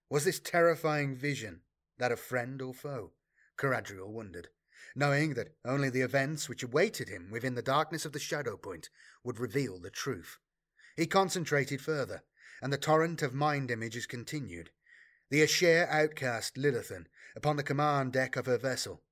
[0.09, 1.61] Was this terrifying vision
[1.97, 3.11] that of friend or foe?
[3.57, 4.49] Caradriel wondered
[4.95, 8.89] knowing that only the events which awaited him within the darkness of the shadow point
[9.23, 10.37] would reveal the truth.
[10.95, 12.23] He concentrated further,
[12.61, 14.71] and the torrent of mind images continued.
[15.29, 19.03] The Escher outcast Lilithan upon the command deck of her vessel.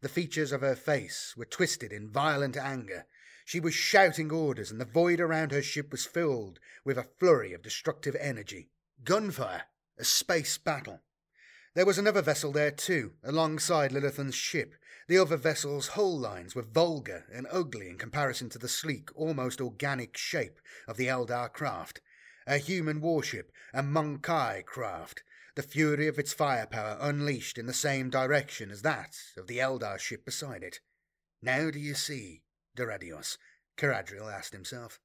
[0.00, 3.06] The features of her face were twisted in violent anger.
[3.44, 7.52] She was shouting orders, and the void around her ship was filled with a flurry
[7.52, 8.70] of destructive energy.
[9.04, 9.64] Gunfire,
[9.96, 11.02] a space battle.
[11.74, 14.74] There was another vessel there too, alongside Lilithan's ship,
[15.08, 19.60] the other vessel's hull lines were vulgar and ugly in comparison to the sleek, almost
[19.60, 22.00] organic shape of the Eldar craft.
[22.46, 25.22] A human warship, a Mon-keigh craft,
[25.54, 29.98] the fury of its firepower unleashed in the same direction as that of the Eldar
[29.98, 30.80] ship beside it.
[31.42, 32.42] Now do you see,
[32.76, 33.38] Duradios?
[33.76, 35.00] Caradriel asked himself.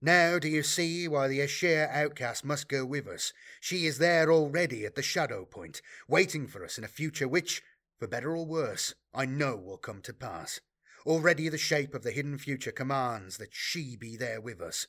[0.00, 3.32] Now do you see why the Escher outcast must go with us?
[3.60, 7.62] She is there already at the shadow point, waiting for us in a future which,
[7.98, 10.60] for better or worse, I know will come to pass.
[11.04, 14.86] Already the shape of the hidden future commands that she be there with us.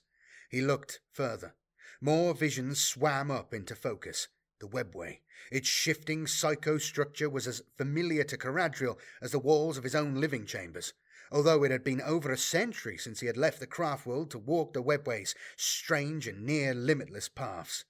[0.49, 1.55] He looked further.
[2.01, 4.27] More visions swam up into focus.
[4.59, 5.19] The webway.
[5.51, 10.45] Its shifting psychostructure was as familiar to Caradriel as the walls of his own living
[10.45, 10.93] chambers.
[11.31, 14.39] Although it had been over a century since he had left the craft world to
[14.39, 17.85] walk the webway's strange and near limitless paths.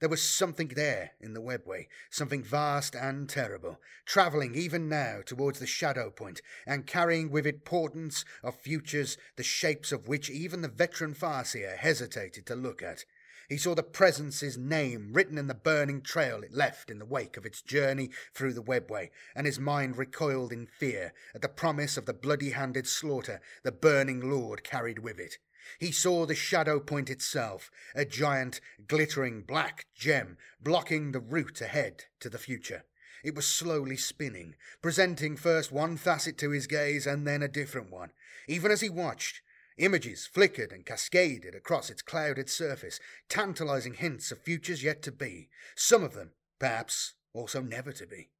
[0.00, 5.58] There was something there in the webway, something vast and terrible, travelling even now towards
[5.58, 10.60] the shadow point, and carrying with it portents of futures the shapes of which even
[10.60, 13.04] the veteran Farseer hesitated to look at.
[13.48, 17.36] He saw the Presence's name written in the burning trail it left in the wake
[17.36, 21.96] of its journey through the webway, and his mind recoiled in fear at the promise
[21.96, 25.38] of the bloody handed slaughter the burning Lord carried with it.
[25.78, 32.04] He saw the shadow point itself, a giant, glittering black gem blocking the route ahead
[32.20, 32.84] to the future.
[33.24, 37.90] It was slowly spinning, presenting first one facet to his gaze and then a different
[37.90, 38.12] one.
[38.46, 39.42] Even as he watched,
[39.78, 42.98] Images flickered and cascaded across its clouded surface,
[43.28, 48.30] tantalizing hints of futures yet to be, some of them, perhaps, also never to be.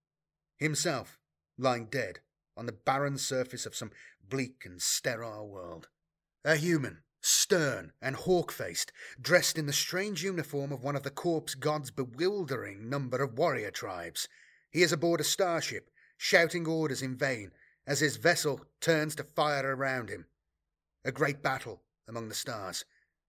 [0.57, 1.17] Himself,
[1.57, 2.21] lying dead
[2.57, 3.93] on the barren surface of some
[4.29, 5.89] bleak and sterile world.
[6.45, 11.11] A human, stern and hawk faced, dressed in the strange uniform of one of the
[11.11, 14.29] corpse god's bewildering number of warrior tribes.
[14.71, 17.53] He is aboard a starship, shouting orders in vain
[17.87, 20.27] as his vessel turns to fire around him
[21.05, 22.85] a great battle among the stars,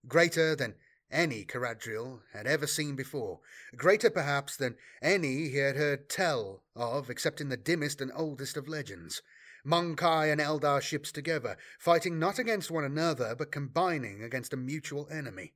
[0.07, 0.75] greater than
[1.11, 3.39] any Caradriel had ever seen before,
[3.75, 8.57] greater perhaps than any he had heard tell of except in the dimmest and oldest
[8.57, 9.21] of legends.
[9.69, 15.07] Mon-Keigh and Eldar ships together, fighting not against one another, but combining against a mutual
[15.11, 15.53] enemy.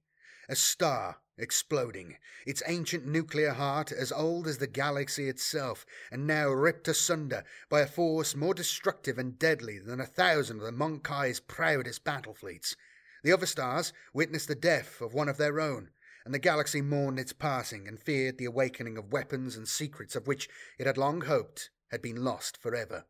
[0.47, 6.49] A star exploding, its ancient nuclear heart as old as the galaxy itself, and now
[6.49, 11.39] ripped asunder by a force more destructive and deadly than a thousand of the Mon-Keigh's
[11.39, 12.75] proudest battle fleets.
[13.23, 15.89] The other stars witnessed the death of one of their own,
[16.23, 20.27] and the galaxy mourned its passing and feared the awakening of weapons and secrets of
[20.27, 23.05] which it had long hoped had been lost forever.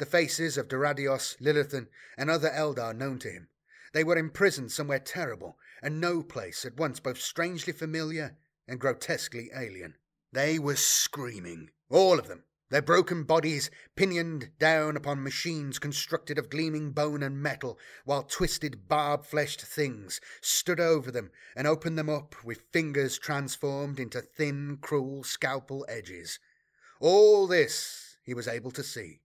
[0.00, 3.50] The faces of Duradios, Lilithan, and other Eldar known to him.
[3.92, 9.50] They were imprisoned somewhere terrible, and no place at once both strangely familiar and grotesquely
[9.54, 9.96] alien.
[10.32, 16.48] They were screaming, all of them, their broken bodies pinioned down upon machines constructed of
[16.48, 22.08] gleaming bone and metal, while twisted, barb fleshed things stood over them and opened them
[22.08, 26.38] up with fingers transformed into thin, cruel scalpel edges.
[27.00, 29.20] All this he was able to see,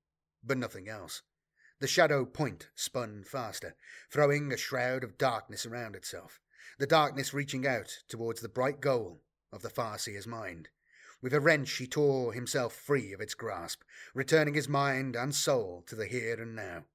[0.46, 1.22] but nothing else.
[1.80, 3.76] The shadow point spun faster,
[4.10, 6.40] throwing a shroud of darkness around itself
[6.78, 9.22] the darkness reaching out towards the bright goal
[9.52, 10.70] of the Farseer's mind.
[11.22, 13.82] With a wrench, he tore himself free of its grasp,
[14.14, 16.86] returning his mind and soul to the here and now.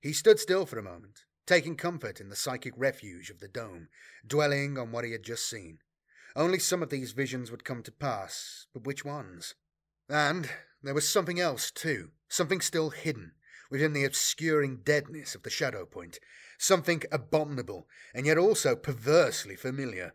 [0.00, 3.88] He stood still for a moment, taking comfort in the psychic refuge of the dome,
[4.26, 5.78] dwelling on what he had just seen.
[6.34, 9.54] Only some of these visions would come to pass, but which ones?
[10.08, 10.48] And
[10.82, 13.32] there was something else, too, something still hidden
[13.70, 16.18] within the obscuring deadness of the shadow point,
[16.58, 20.14] something abominable, and yet also perversely familiar.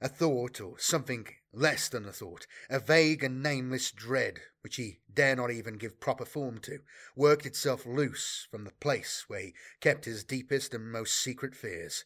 [0.00, 4.98] A thought, or something less than a thought, a vague and nameless dread, which he
[5.12, 6.80] dare not even give proper form to,
[7.16, 12.04] worked itself loose from the place where he kept his deepest and most secret fears.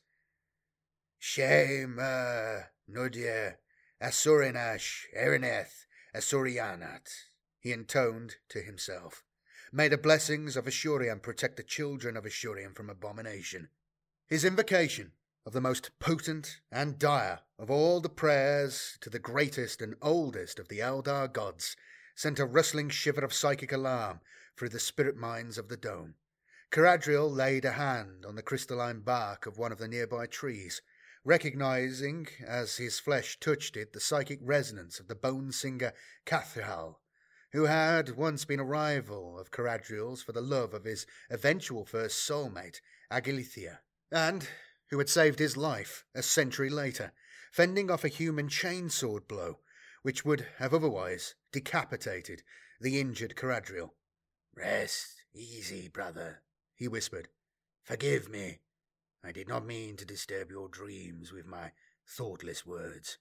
[1.19, 3.57] Shame, uh, Nudir,
[4.01, 7.09] Asurinash, Erineth, Asurianat,
[7.59, 9.25] he intoned to himself.
[9.71, 13.69] May the blessings of Asuryan protect the children of Asuryan from abomination.
[14.27, 15.13] His invocation
[15.45, 20.59] of the most potent and dire of all the prayers to the greatest and oldest
[20.59, 21.77] of the Eldar gods
[22.15, 24.21] sent a rustling shiver of psychic alarm
[24.57, 26.15] through the spirit minds of the dome.
[26.71, 30.81] Caradriel laid a hand on the crystalline bark of one of the nearby trees,
[31.25, 35.93] recognizing, as his flesh touched it, the psychic resonance of the bone singer
[36.25, 37.01] Cathal,
[37.53, 42.29] who had once been a rival of Caradriel's for the love of his eventual first
[42.29, 42.81] soulmate,
[43.11, 43.79] Agilithia,
[44.11, 44.49] and
[44.91, 47.13] who had saved his life a century later,
[47.53, 49.59] fending off a human chainsword blow
[50.03, 52.43] which would have otherwise decapitated
[52.81, 53.95] the injured Caradriel.
[54.55, 56.43] Rest easy, brother,
[56.75, 57.29] he whispered.
[57.83, 58.59] Forgive me.
[59.25, 61.73] I did not mean to disturb your dreams with my
[62.07, 63.19] thoughtless words.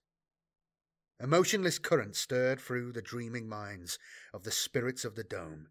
[1.20, 3.98] A motionless current stirred through the dreaming minds
[4.34, 5.70] of the spirits of the dome.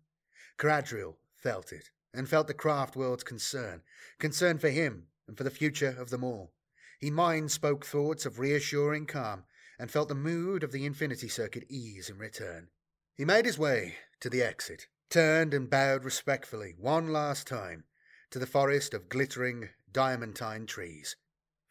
[0.59, 3.83] Caradriel felt it, and felt the craft world's concern,
[4.19, 6.53] concern for him and for the future of them all.
[6.99, 9.45] He mind spoke thoughts of reassuring calm,
[9.79, 12.69] and felt the mood of the infinity circuit ease in return.
[13.15, 17.85] He made his way to the exit, turned and bowed respectfully one last time
[18.31, 21.17] to the forest of glittering diamantine trees.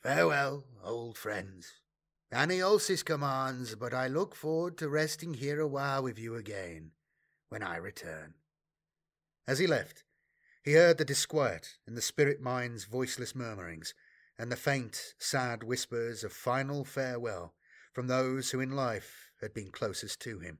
[0.01, 1.73] Farewell, old friends.
[2.34, 6.91] Aniosis commands, but I look forward to resting here a while with you again
[7.49, 8.34] when I return.
[9.47, 10.03] As he left,
[10.63, 13.93] he heard the disquiet in the spirit mind's voiceless murmurings,
[14.38, 17.53] and the faint, sad whispers of final farewell
[17.93, 20.59] from those who in life had been closest to him.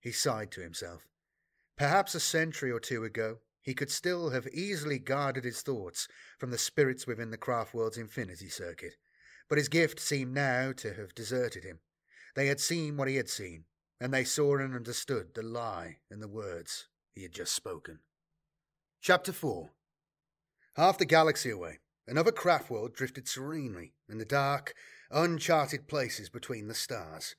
[0.00, 1.08] He sighed to himself.
[1.76, 6.50] Perhaps a century or two ago he could still have easily guarded his thoughts from
[6.50, 8.96] the spirits within the craft world's infinity circuit,
[9.48, 11.80] but his gift seemed now to have deserted him.
[12.34, 13.64] They had seen what he had seen,
[14.00, 18.00] and they saw and understood the lie in the words he had just spoken.
[19.00, 19.70] Chapter 4
[20.76, 24.74] Half the galaxy away, another craft world drifted serenely in the dark,
[25.10, 27.36] uncharted places between the stars.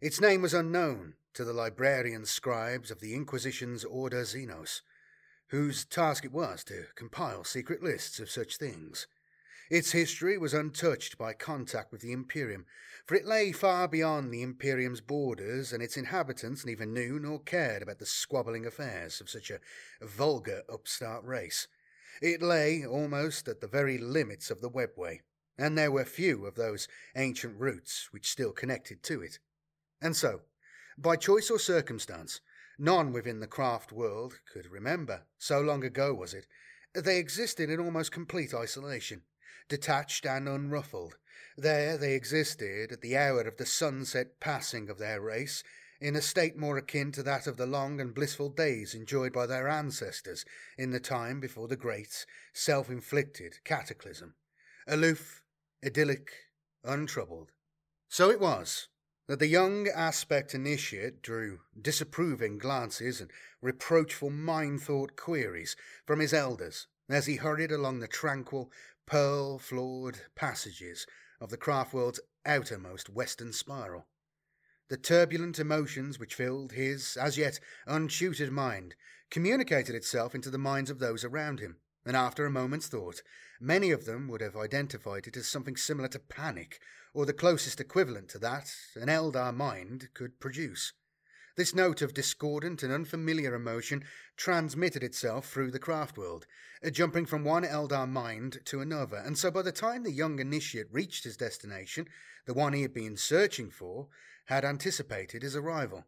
[0.00, 4.80] Its name was unknown to the librarian scribes of the Inquisition's Order Xenos,
[5.48, 9.06] whose task it was to compile secret lists of such things.
[9.70, 12.66] Its history was untouched by contact with the Imperium,
[13.06, 17.80] for it lay far beyond the Imperium's borders, and its inhabitants neither knew nor cared
[17.80, 19.60] about the squabbling affairs of such a
[20.02, 21.68] vulgar upstart race.
[22.20, 25.20] It lay almost at the very limits of the webway,
[25.56, 29.38] and there were few of those ancient routes which still connected to it.
[30.02, 30.40] And so,
[30.98, 32.40] by choice or circumstance,
[32.76, 36.48] none within the craft world could remember, so long ago was it,
[36.92, 39.22] they existed in almost complete isolation
[39.70, 41.16] detached and unruffled.
[41.56, 45.62] There they existed at the hour of the sunset passing of their race,
[46.00, 49.46] in a state more akin to that of the long and blissful days enjoyed by
[49.46, 50.44] their ancestors
[50.76, 54.34] in the time before the great, self inflicted cataclysm.
[54.86, 55.42] Aloof,
[55.84, 56.32] idyllic,
[56.82, 57.52] untroubled.
[58.08, 58.88] So it was
[59.28, 63.30] that the young aspect initiate drew disapproving glances and
[63.62, 68.70] reproachful mind thought queries from his elders as he hurried along the tranquil,
[69.10, 71.04] pearl floored passages
[71.40, 74.06] of the craft world's outermost western spiral.
[74.88, 77.58] The turbulent emotions which filled his, as yet
[77.88, 78.94] untutored mind,
[79.28, 83.20] communicated itself into the minds of those around him, and after a moment's thought,
[83.60, 86.80] many of them would have identified it as something similar to panic,
[87.12, 90.92] or the closest equivalent to that an Eldar mind could produce.
[91.60, 94.02] This note of discordant and unfamiliar emotion
[94.38, 96.46] transmitted itself through the craft world,
[96.82, 100.38] uh, jumping from one Eldar mind to another, and so by the time the young
[100.38, 102.08] initiate reached his destination,
[102.46, 104.08] the one he had been searching for
[104.46, 106.06] had anticipated his arrival.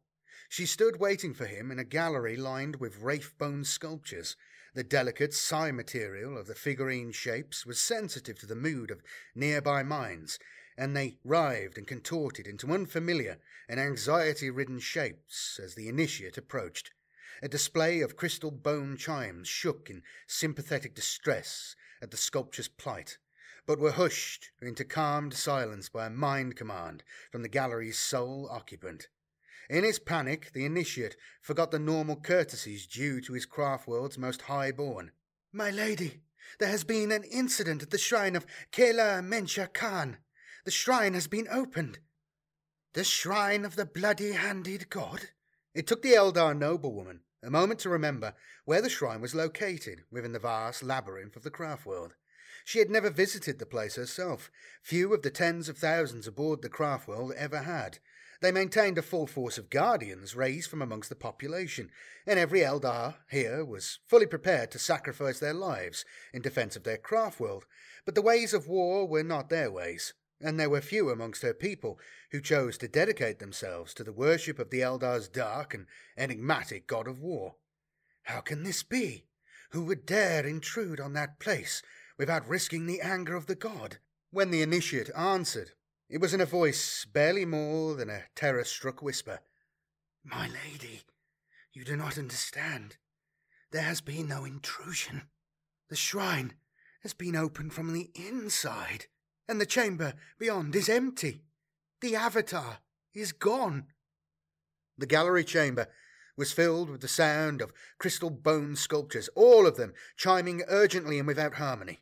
[0.48, 4.36] She stood waiting for him in a gallery lined with wraith bone sculptures.
[4.72, 9.02] The delicate psi material of the figurine shapes was sensitive to the mood of
[9.34, 10.38] nearby minds,
[10.76, 16.92] and they writhed and contorted into unfamiliar and anxiety ridden shapes as the initiate approached.
[17.42, 23.18] A display of crystal bone chimes shook in sympathetic distress at the sculpture's plight,
[23.66, 29.08] but were hushed into calmed silence by a mind command from the gallery's sole occupant.
[29.70, 34.42] In his panic, the initiate forgot the normal courtesies due to his craft world's most
[34.42, 35.12] high-born.
[35.52, 36.22] My lady,
[36.58, 40.18] there has been an incident at the shrine of Kaela Mensha Khaine.
[40.64, 41.98] The shrine has been opened.
[42.92, 45.30] The shrine of the bloody-handed god?
[45.74, 48.34] It took the Eldar noblewoman a moment to remember
[48.64, 52.14] where the shrine was located within the vast labyrinth of the craft world.
[52.64, 54.52] She had never visited the place herself.
[54.80, 57.98] Few of the tens of thousands aboard the craft world ever had.
[58.40, 61.90] They maintained a full force of guardians raised from amongst the population,
[62.24, 66.98] and every Eldar here was fully prepared to sacrifice their lives in defence of their
[66.98, 67.66] craft world.
[68.04, 71.54] But the ways of war were not their ways and there were few amongst her
[71.54, 71.98] people
[72.30, 75.86] who chose to dedicate themselves to the worship of the Eldar's dark and
[76.16, 77.56] enigmatic god of war.
[78.24, 79.24] How can this be?
[79.70, 81.82] Who would dare intrude on that place
[82.18, 83.98] without risking the anger of the god?
[84.30, 85.72] When the initiate answered,
[86.08, 89.40] it was in a voice barely more than a terror struck whisper.
[90.24, 91.02] My lady,
[91.72, 92.96] you do not understand.
[93.70, 95.22] There has been no intrusion.
[95.88, 96.54] The shrine
[97.02, 99.06] has been opened from the inside
[99.48, 101.42] and the chamber beyond is empty.
[102.00, 102.78] The Avatar
[103.14, 103.86] is gone.
[104.98, 105.88] The gallery chamber
[106.36, 111.26] was filled with the sound of crystal bone sculptures, all of them chiming urgently and
[111.26, 112.00] without harmony.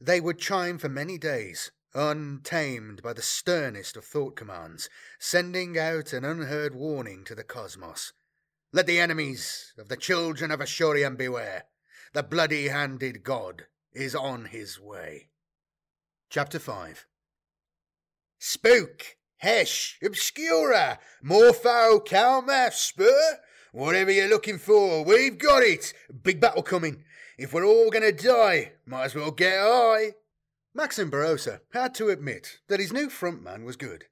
[0.00, 6.12] They would chime for many days, untamed by the sternest of thought commands, sending out
[6.12, 8.12] an unheard warning to the cosmos.
[8.72, 11.64] Let the enemies of the children of Asuryan beware.
[12.12, 15.30] The bloody handed god is on his way.
[16.30, 17.06] Chapter 5
[18.38, 23.38] Spook, Hesh, Obscura, Morpho, Calma, Spur,
[23.72, 25.94] whatever you're looking for, we've got it.
[26.22, 27.04] Big battle coming.
[27.38, 30.16] If we're all going to die, might as well get high.
[30.74, 34.04] Maxim Barossa had to admit that his new frontman was good.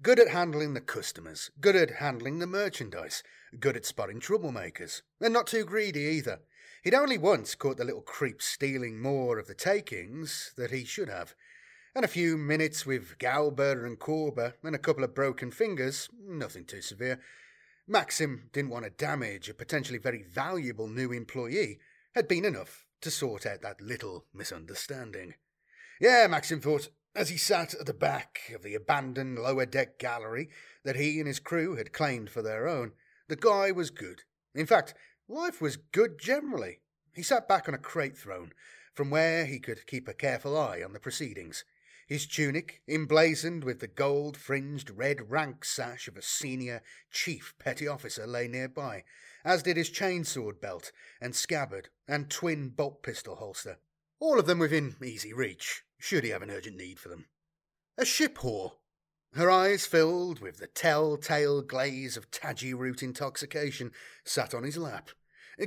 [0.00, 3.24] Good at handling the customers, good at handling the merchandise,
[3.58, 6.38] good at spotting troublemakers, and not too greedy either.
[6.84, 11.08] He'd only once caught the little creep stealing more of the takings that he should
[11.08, 11.34] have
[11.94, 16.64] and a few minutes with Galba and Korba and a couple of broken fingers, nothing
[16.64, 17.20] too severe.
[17.86, 21.78] Maxim didn't want to damage a potentially very valuable new employee,
[22.14, 25.34] had been enough to sort out that little misunderstanding.
[26.00, 30.48] Yeah, Maxim thought, As he sat at the back of the abandoned lower deck gallery
[30.82, 32.92] that he and his crew had claimed for their own,
[33.28, 34.22] the guy was good.
[34.52, 34.94] In fact,
[35.28, 36.80] life was good generally.
[37.14, 38.52] He sat back on a crate throne,
[38.94, 41.64] from where he could keep a careful eye on the proceedings.
[42.06, 47.88] His tunic, emblazoned with the gold fringed red rank sash of a senior chief petty
[47.88, 49.04] officer, lay nearby,
[49.44, 53.78] as did his chainsword belt and scabbard and twin bolt pistol holster,
[54.20, 57.26] all of them within easy reach, should he have an urgent need for them.
[57.96, 58.76] A ship whore.
[59.32, 63.92] Her eyes filled with the tell-tale glaze of Taji root intoxication,
[64.24, 65.10] sat on his lap,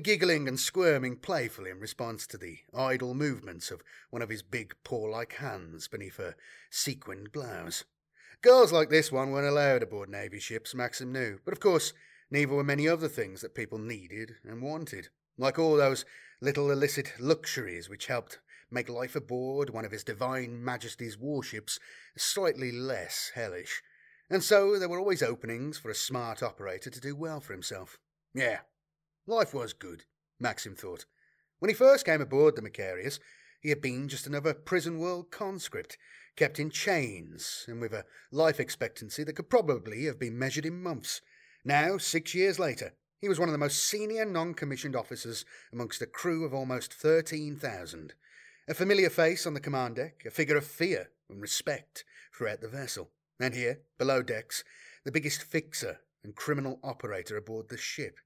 [0.04, 4.76] giggling and squirming playfully in response to the idle movements of one of his big
[4.84, 6.36] paw-like hands beneath her
[6.70, 7.86] sequined blouse.
[8.42, 11.94] Girls like this one weren't allowed aboard Navy ships, Maxim knew, but of course,
[12.30, 16.06] neither were many other things that people needed and wanted, like all those
[16.42, 21.80] little illicit luxuries which helped make life aboard one of His Divine Majesty's warships
[22.18, 23.82] slightly less hellish.
[24.30, 27.98] And so there were always openings for a smart operator to do well for himself.
[28.34, 28.60] Yeah,
[29.30, 30.06] Life was good,
[30.40, 31.06] Maxim thought.
[31.60, 33.20] When he first came aboard the Macarius,
[33.60, 35.98] he had been just another prison world conscript,
[36.38, 40.82] kept in chains, and with a life expectancy that could probably have been measured in
[40.82, 41.20] months.
[41.66, 46.02] Now, six years later, he was one of the most senior non commissioned officers amongst
[46.02, 48.14] a crew of almost 13,000.
[48.70, 52.70] A familiar face on the command deck, a figure of fear and respect throughout the
[52.70, 53.10] vessel.
[53.42, 54.64] And here, below decks,
[55.04, 58.20] the biggest fixer and criminal operator aboard the ship.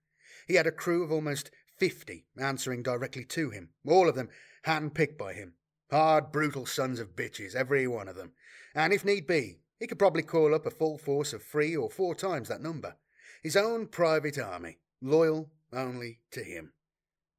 [0.47, 4.29] He had a crew of almost fifty answering directly to him, all of them
[4.63, 5.53] hand picked by him.
[5.89, 8.31] Hard, brutal sons of bitches, every one of them.
[8.73, 11.89] And if need be, he could probably call up a full force of three or
[11.89, 12.95] four times that number.
[13.43, 16.73] His own private army, loyal only to him.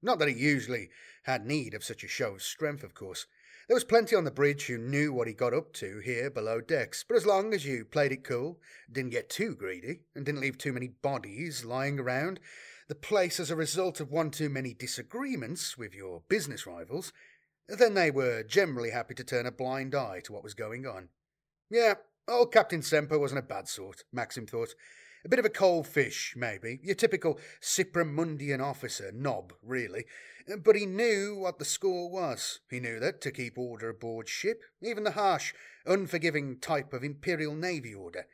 [0.03, 0.91] Not that he usually
[1.23, 3.27] had need of such a show of strength, of course.
[3.69, 6.61] There was plenty on the bridge who knew what he got up to here below
[6.61, 8.59] decks, but as long as you played it cool,
[8.91, 12.41] didn't get too greedy, and didn't leave too many bodies lying around,
[12.89, 17.13] the place as a result of one too many disagreements with your business rivals,
[17.69, 21.09] then they were generally happy to turn a blind eye to what was going on.
[21.71, 21.95] Yeah,
[22.29, 24.75] old Captain Semper wasn't a bad sort, Maxim thought.
[25.25, 26.81] A bit of a cold fish, maybe.
[26.83, 30.05] Your typical Cypramundian officer, knob, really.
[30.65, 32.59] But he knew what the score was.
[32.69, 35.55] He knew that to keep order aboard ship, even the harsh,
[35.87, 38.27] unforgiving type of Imperial Navy order,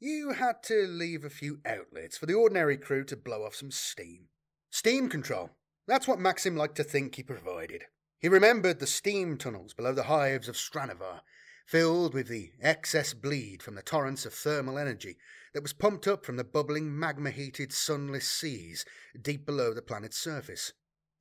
[0.00, 3.70] you had to leave a few outlets for the ordinary crew to blow off some
[3.70, 4.28] steam.
[4.70, 5.50] Steam control.
[5.86, 7.84] That's what Maxim liked to think he provided.
[8.18, 11.20] He remembered the steam tunnels below the hives of Stranavar,
[11.66, 15.18] filled with the excess bleed from the torrents of thermal energy
[15.52, 18.84] that was pumped up from the bubbling magma heated sunless seas
[19.20, 20.72] deep below the planet's surface.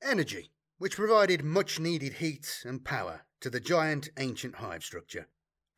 [0.01, 5.27] Energy, which provided much needed heat and power to the giant ancient hive structure.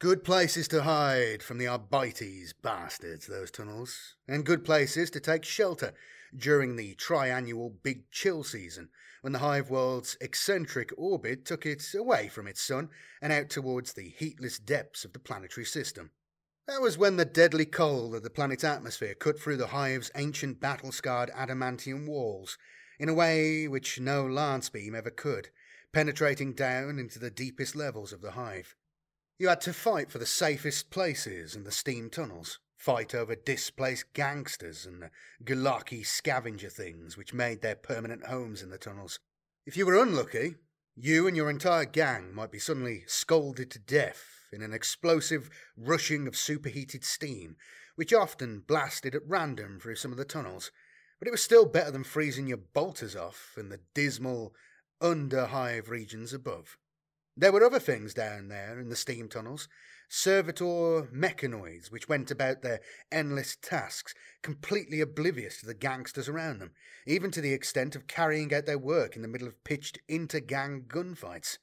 [0.02, 5.46] Good places to hide from the Arbites bastards, those tunnels, and good places to take
[5.46, 5.94] shelter
[6.36, 8.90] during the triannual big chill season,
[9.22, 12.90] when the hive world's eccentric orbit took it away from its sun
[13.22, 16.10] and out towards the heatless depths of the planetary system.
[16.68, 20.60] That was when the deadly cold of the planet's atmosphere cut through the hive's ancient
[20.60, 22.58] battle scarred adamantium walls
[23.00, 25.50] in a way which no lance beam ever could,
[25.94, 28.76] penetrating down into the deepest levels of the hive.
[29.42, 34.14] You had to fight for the safest places in the steam tunnels, fight over displaced
[34.14, 35.10] gangsters and the
[35.44, 39.20] gulaki scavenger things which made their permanent homes in the tunnels.
[39.66, 40.58] If you were unlucky,
[40.96, 44.24] you and your entire gang might be suddenly scalded to death
[44.54, 47.56] in an explosive rushing of superheated steam,
[47.96, 50.70] which often blasted at random through some of the tunnels,
[51.18, 54.54] but it was still better than freezing your bolters off in the dismal,
[55.02, 56.78] underhive regions above.
[57.38, 59.70] There were other things down there in the steam tunnels,
[60.10, 66.72] servitor mechanoids which went about their endless tasks, completely oblivious to the gangsters around them,
[67.08, 70.84] even to the extent of carrying out their work in the middle of pitched inter-gang
[70.90, 71.58] gunfights.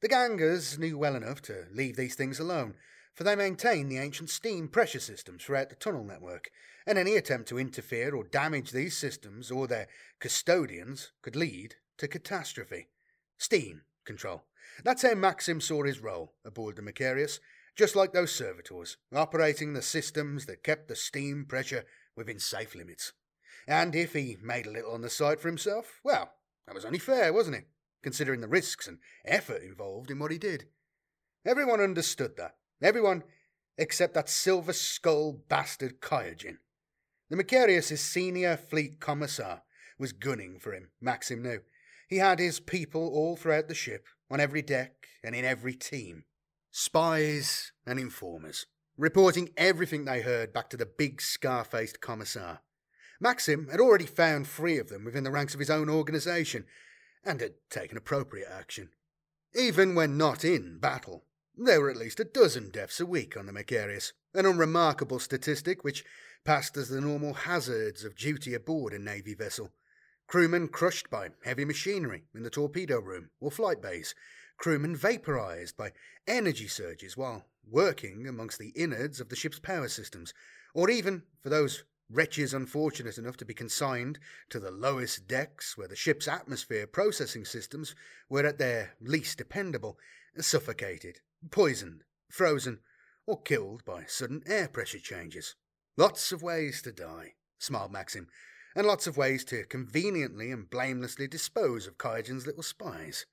[0.00, 2.76] The gangers knew well enough to leave these things alone,
[3.12, 6.50] for they maintained the ancient steam pressure systems throughout the tunnel network,
[6.86, 12.08] and any attempt to interfere or damage these systems or their custodians could lead to
[12.08, 12.88] catastrophe.
[13.36, 14.44] Steam control.
[14.84, 17.40] That's how Maxim saw his role aboard the Macarius,
[17.76, 21.84] just like those servitors, operating the systems that kept the steam pressure
[22.16, 23.12] within safe limits.
[23.66, 26.32] And if he made a little on the side for himself, well,
[26.66, 27.68] that was only fair, wasn't it?
[28.02, 30.66] Considering the risks and effort involved in what he did.
[31.44, 32.56] Everyone understood that.
[32.82, 33.22] Everyone
[33.78, 36.58] except that silver skull bastard Kyogen.
[37.30, 39.62] The Macarius's senior fleet commissar
[39.98, 41.60] was gunning for him, Maxim knew.
[42.10, 46.24] He had his people all throughout the ship, on every deck and in every team.
[46.72, 52.62] Spies and informers, reporting everything they heard back to the big scar faced commissar.
[53.20, 56.66] Maxim had already found three of them within the ranks of his own organisation
[57.24, 58.90] and had taken appropriate action.
[59.54, 63.46] Even when not in battle, there were at least a dozen deaths a week on
[63.46, 66.04] the Macarius, an unremarkable statistic which
[66.44, 69.70] passed as the normal hazards of duty aboard a Navy vessel.
[70.30, 74.14] Crewmen crushed by heavy machinery in the torpedo room or flight bays,
[74.58, 75.90] crewmen vaporized by
[76.24, 80.32] energy surges while working amongst the innards of the ship's power systems,
[80.72, 84.20] or even, for those wretches unfortunate enough to be consigned
[84.50, 87.96] to the lowest decks where the ship's atmosphere processing systems
[88.28, 89.98] were at their least dependable,
[90.38, 91.18] suffocated,
[91.50, 92.78] poisoned, frozen,
[93.26, 95.56] or killed by sudden air pressure changes.
[95.96, 98.28] Lots of ways to die, smiled Maxim,
[98.74, 103.26] and lots of ways to conveniently and blamelessly dispose of Kaijin's little spies.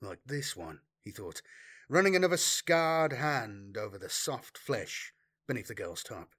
[0.00, 1.42] Like this one, he thought,
[1.88, 5.12] running another scarred hand over the soft flesh
[5.46, 6.30] beneath the girl's top.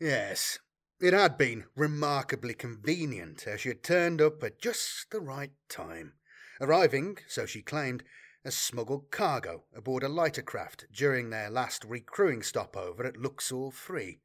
[0.00, 0.58] Yes,
[1.00, 6.14] it had been remarkably convenient as she had turned up at just the right time,
[6.60, 8.04] arriving, so she claimed,
[8.44, 14.20] as smuggled cargo aboard a lighter craft during their last recrewing stopover at Luxor 3.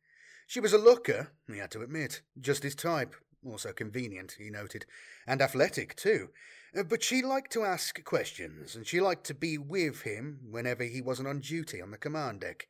[0.47, 3.15] She was a looker, he had to admit, just his type,
[3.46, 4.86] also convenient, he noted,
[5.26, 6.30] and athletic too.
[6.78, 10.84] Uh, but she liked to ask questions, and she liked to be with him whenever
[10.84, 12.68] he wasn't on duty on the command deck.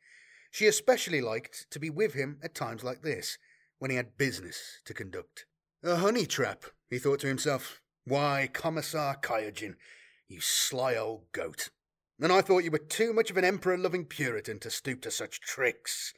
[0.50, 3.38] She especially liked to be with him at times like this,
[3.78, 5.46] when he had business to conduct.
[5.82, 7.80] A honey trap, he thought to himself.
[8.04, 9.74] Why, Commissar Kayajin,
[10.28, 11.70] you sly old goat.
[12.20, 15.10] And I thought you were too much of an emperor loving Puritan to stoop to
[15.10, 16.12] such tricks.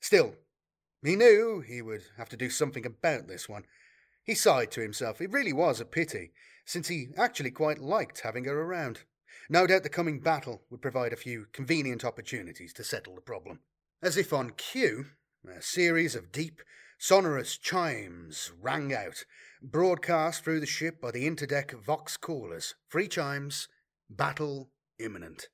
[0.00, 0.34] Still,
[1.02, 3.64] he knew he would have to do something about this one.
[4.30, 5.20] He sighed to himself.
[5.20, 6.30] It really was a pity,
[6.64, 9.00] since he actually quite liked having her around.
[9.48, 13.58] No doubt the coming battle would provide a few convenient opportunities to settle the problem.
[14.00, 15.06] As if on cue,
[15.44, 16.62] a series of deep,
[16.96, 19.24] sonorous chimes rang out,
[19.60, 22.76] broadcast through the ship by the interdeck vox callers.
[22.88, 23.66] Three chimes,
[24.08, 24.70] battle
[25.00, 25.48] imminent.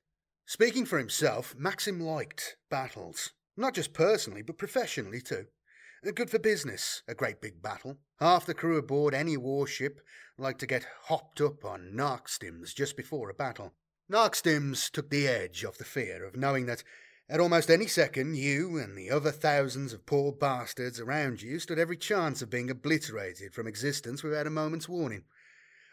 [0.45, 3.31] Speaking for himself, Maxim liked battles.
[3.57, 5.47] Not just personally, but professionally too.
[6.03, 7.97] Good for business, a great big battle.
[8.19, 9.99] Half the crew aboard any warship
[10.37, 13.73] like to get hopped up on narc stims just before a battle.
[14.09, 16.83] Narc stims took the edge off the fear of knowing that
[17.27, 21.79] at almost any second you and the other thousands of poor bastards around you stood
[21.79, 25.23] every chance of being obliterated from existence without a moment's warning.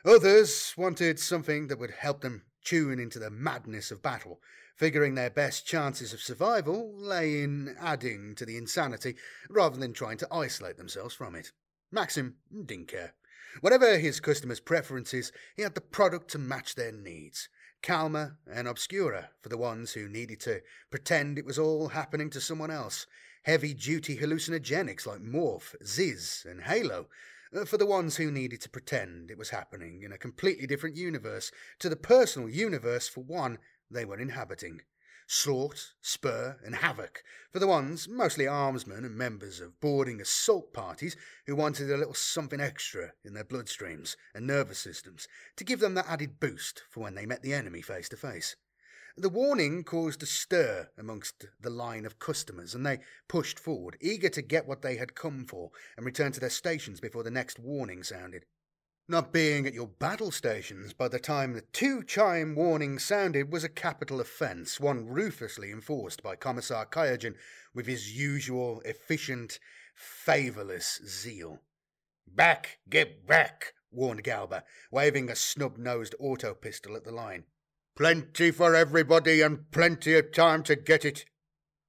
[0.04, 4.40] Others wanted something that would help them tune into the madness of battle,
[4.74, 9.14] figuring their best chances of survival lay in adding to the insanity
[9.48, 11.52] rather than trying to isolate themselves from it.
[11.92, 12.36] Maxim
[12.66, 13.14] didn't care.
[13.60, 17.48] Whatever his customers' preferences, he had the product to match their needs.
[17.82, 22.40] Calmer and Obscura for the ones who needed to pretend it was all happening to
[22.40, 23.06] someone else.
[23.42, 27.08] Heavy duty hallucinogenics like Morph, Ziz, and Halo
[27.64, 31.52] for the ones who needed to pretend it was happening in a completely different universe
[31.78, 34.80] to the personal universe for one they were inhabiting.
[35.26, 41.16] Slaught, Spur, and Havoc for the ones, mostly armsmen and members of boarding assault parties,
[41.46, 45.94] who wanted a little something extra in their bloodstreams and nervous systems to give them
[45.94, 48.56] that added boost for when they met the enemy face to face.
[49.16, 52.98] The warning caused a stir amongst the line of customers, and they
[53.28, 56.98] pushed forward, eager to get what they had come for and return to their stations
[57.00, 58.44] before the next warning sounded.
[59.06, 63.62] Not being at your battle stations by the time the two chime warning sounded was
[63.62, 67.36] a capital offence, one ruthlessly enforced by Commissar Kayajin
[67.72, 69.60] with his usual efficient,
[69.94, 71.62] favourless zeal.
[72.26, 77.44] Back, get back, warned Galba, waving a snub nosed auto pistol at the line.
[77.96, 81.26] Plenty for everybody and plenty of time to get it.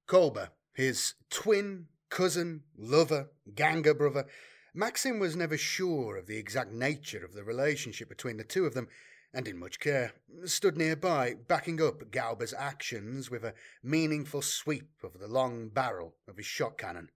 [0.06, 4.26] Kolber, his twin, cousin, lover, ganga brother,
[4.72, 8.74] Maxim was never sure of the exact nature of the relationship between the two of
[8.74, 8.86] them,
[9.34, 10.12] and in much care,
[10.44, 16.36] stood nearby, backing up Galba's actions with a meaningful sweep of the long barrel of
[16.36, 17.10] his shot cannon.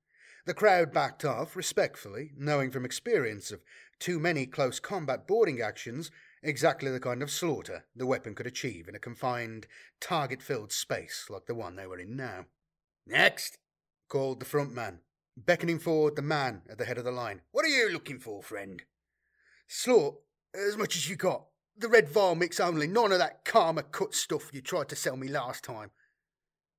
[0.46, 3.60] The crowd backed off respectfully, knowing from experience of
[4.00, 6.10] too many close combat boarding actions
[6.42, 9.66] exactly the kind of slaughter the weapon could achieve in a confined,
[10.00, 12.46] target filled space like the one they were in now.
[13.06, 13.58] Next,
[14.08, 15.00] called the front man,
[15.36, 17.42] beckoning forward the man at the head of the line.
[17.52, 18.82] What are you looking for, friend?
[19.68, 20.20] Slaught,
[20.54, 21.46] as much as you got.
[21.76, 25.16] The red vial mix only, none of that karma cut stuff you tried to sell
[25.16, 25.90] me last time.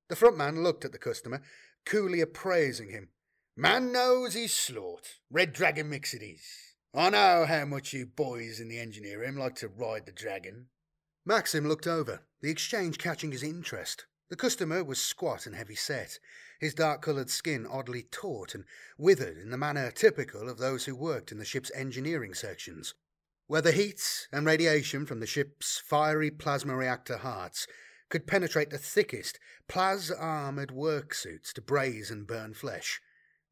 [0.10, 1.42] The front man looked at the customer,
[1.86, 3.10] coolly appraising him.
[3.56, 5.20] Man knows he's slaught.
[5.30, 6.71] Red dragon mix it is.
[6.94, 10.68] I know how much you boys in the engineering like to ride the dragon.
[11.26, 14.08] Maxim looked over, the exchange catching his interest.
[14.30, 16.20] The customer was squat and heavy set,
[16.60, 18.66] his dark coloured skin oddly taut and
[18.98, 22.94] withered in the manner typical of those who worked in the ship's engineering sections,
[23.48, 27.68] where the heat and radiation from the ship's fiery plasma reactor hearts
[28.10, 29.40] could penetrate the thickest,
[29.70, 33.00] plas armoured work suits to braze and burn flesh.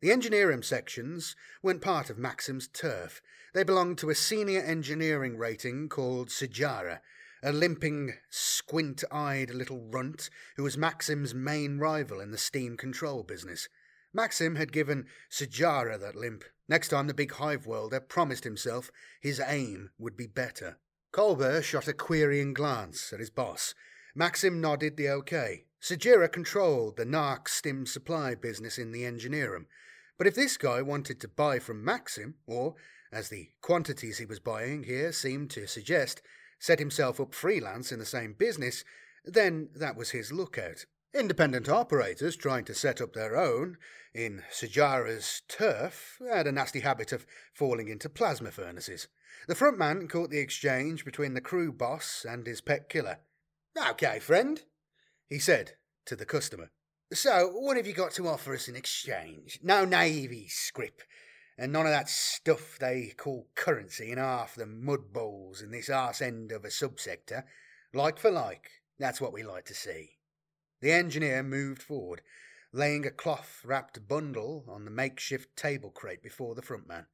[0.02, 3.22] The engineering sections weren't part of Maxim's turf.
[3.54, 7.02] They belonged to a senior engineering rating called Sijara,
[7.44, 13.24] a limping, squint eyed little runt who was Maxim's main rival in the steam control
[13.24, 13.68] business.
[14.14, 16.46] Maxim had given Sijara that limp.
[16.70, 20.78] Next time the big hive worlder promised himself his aim would be better.
[21.12, 23.76] Kolber shot a querying glance at his boss.
[24.16, 25.66] Maxim nodded the okay.
[25.82, 29.66] Sajira controlled the Narc Stim supply business in the engineering.
[30.20, 32.76] But if this guy wanted to buy from Maxim, or,
[33.10, 36.22] as the quantities he was buying here seemed to suggest,
[36.60, 38.84] set himself up freelance in the same business,
[39.24, 40.86] then that was his lookout.
[41.14, 43.78] Independent operators trying to set up their own
[44.14, 49.08] in Sajara's turf had a nasty habit of falling into plasma furnaces.
[49.48, 53.20] The front man caught the exchange between the crew boss and his pet killer.
[53.92, 54.62] Okay, friend,
[55.30, 56.72] he said to the customer.
[57.12, 59.60] So, what have you got to offer us in exchange?
[59.64, 61.02] No Navy scrip,
[61.58, 65.90] and none of that stuff they call currency in half the mud bowls in this
[65.90, 67.46] arse end of a subsector.
[67.96, 70.20] Like for like, that's what we like to see.
[70.82, 72.22] The engineer moved forward,
[72.72, 77.08] laying a cloth wrapped bundle on the makeshift table crate before the front man.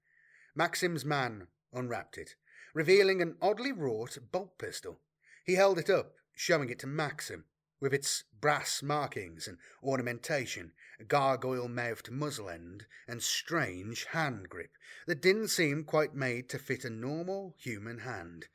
[0.53, 2.35] Maxim's man unwrapped it,
[2.73, 4.99] revealing an oddly wrought bolt pistol.
[5.45, 7.45] He held it up, showing it to Maxim
[7.79, 10.71] with its brass markings and ornamentation,
[11.07, 14.71] gargoyle mouthed muzzle end, and strange hand grip
[15.07, 18.47] that didn't seem quite made to fit a normal human hand.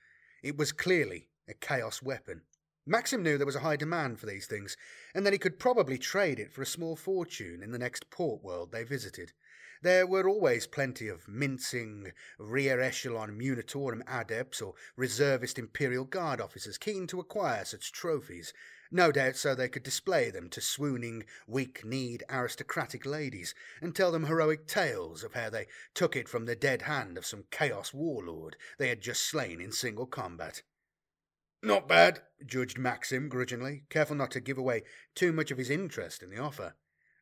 [0.42, 2.42] It was clearly a chaos weapon.
[2.86, 4.76] Maxim knew there was a high demand for these things,
[5.14, 8.42] and that he could probably trade it for a small fortune in the next port
[8.42, 9.32] world they visited.
[9.82, 16.76] There were always plenty of mincing, rear echelon Munitorum adepts or reservist Imperial Guard officers
[16.76, 18.52] keen to acquire such trophies,
[18.90, 24.10] no doubt so they could display them to swooning, weak kneed aristocratic ladies, and tell
[24.10, 27.94] them heroic tales of how they took it from the dead hand of some chaos
[27.94, 30.62] warlord they had just slain in single combat.
[31.62, 34.82] Not bad, judged Maxim grudgingly, careful not to give away
[35.14, 36.74] too much of his interest in the offer.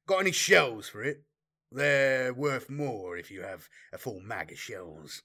[0.06, 1.24] Got any shells for it?
[1.70, 5.22] They're worth more if you have a full mag of shells.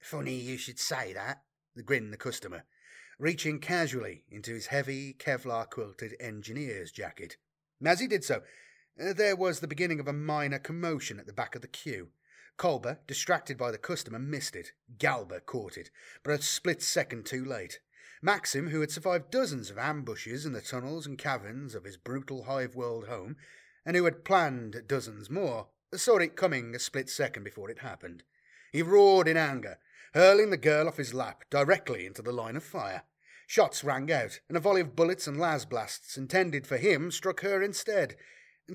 [0.00, 1.42] Funny you should say that,
[1.84, 2.64] grinned the customer
[3.18, 7.36] reaching casually into his heavy Kevlar quilted engineer's jacket.
[7.84, 8.42] As he did so,
[9.00, 12.08] uh, there was the beginning of a minor commotion at the back of the queue.
[12.56, 14.72] Kolber, distracted by the customer, missed it.
[14.98, 15.90] Galba caught it,
[16.22, 17.80] but a split second too late.
[18.24, 22.44] Maxim, who had survived dozens of ambushes in the tunnels and caverns of his brutal
[22.44, 23.36] hive world home,
[23.84, 28.22] and who had planned dozens more, saw it coming a split second before it happened.
[28.72, 29.76] He roared in anger,
[30.14, 33.02] hurling the girl off his lap directly into the line of fire.
[33.46, 37.42] Shots rang out, and a volley of bullets and las blasts intended for him struck
[37.42, 38.16] her instead,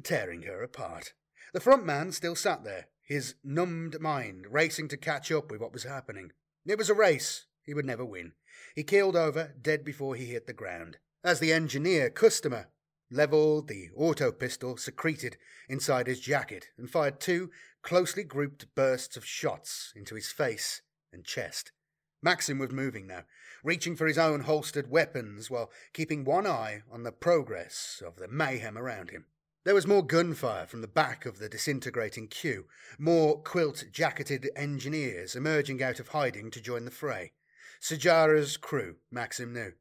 [0.03, 1.13] tearing her apart.
[1.53, 5.73] The front man still sat there, his numbed mind racing to catch up with what
[5.73, 6.33] was happening.
[6.67, 7.47] It was a race.
[7.63, 8.33] He would never win.
[8.75, 10.97] He keeled over, dead before he hit the ground.
[11.23, 12.67] As the engineer customer
[13.11, 17.51] levelled the auto pistol secreted inside his jacket and fired two
[17.81, 21.71] closely grouped bursts of shots into his face and chest.
[22.21, 23.23] Maxim was moving now,
[23.63, 28.27] reaching for his own holstered weapons while keeping one eye on the progress of the
[28.27, 29.25] mayhem around him.
[29.63, 32.65] There was more gunfire from the back of the disintegrating queue,
[32.97, 37.33] more quilt jacketed engineers emerging out of hiding to join the fray.
[37.81, 39.73] Sajara's crew, Maxim knew.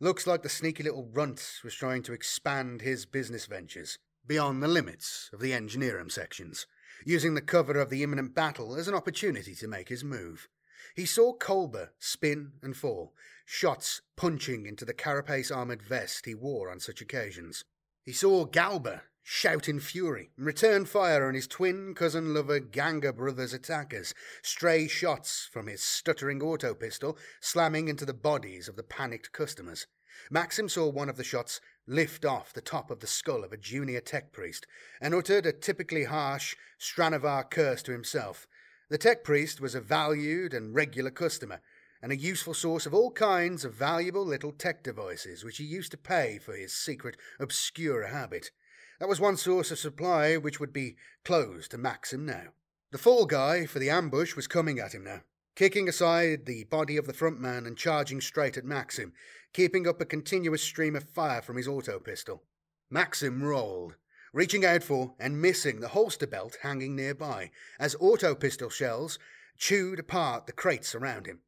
[0.00, 4.68] Looks like the sneaky little runt was trying to expand his business ventures beyond the
[4.68, 6.66] limits of the engineering sections,
[7.04, 10.48] using the cover of the imminent battle as an opportunity to make his move.
[10.96, 16.70] He saw Kolber spin and fall, shots punching into the carapace armoured vest he wore
[16.70, 17.64] on such occasions.
[18.02, 23.12] He saw Galba shout in fury and return fire on his twin cousin lover Ganga
[23.12, 28.82] brothers' attackers, stray shots from his stuttering auto pistol slamming into the bodies of the
[28.82, 29.86] panicked customers.
[30.30, 33.56] Maxim saw one of the shots lift off the top of the skull of a
[33.56, 34.66] junior tech priest
[35.00, 38.46] and uttered a typically harsh Stranavar curse to himself,
[38.92, 41.62] the tech priest was a valued and regular customer,
[42.02, 45.92] and a useful source of all kinds of valuable little tech devices which he used
[45.92, 48.50] to pay for his secret, obscure habit.
[48.98, 52.52] That was one source of supply which would be closed to Maxim now.
[52.90, 55.22] The fall guy for the ambush was coming at him now,
[55.56, 59.12] kicking aside the body of the front man and charging straight at Maxim,
[59.52, 62.42] keeping up a continuous stream of fire from his auto pistol.
[62.90, 63.96] Maxim rolled,
[64.32, 69.18] reaching out for and missing the holster belt hanging nearby as auto pistol shells
[69.56, 71.40] chewed apart the crates around him.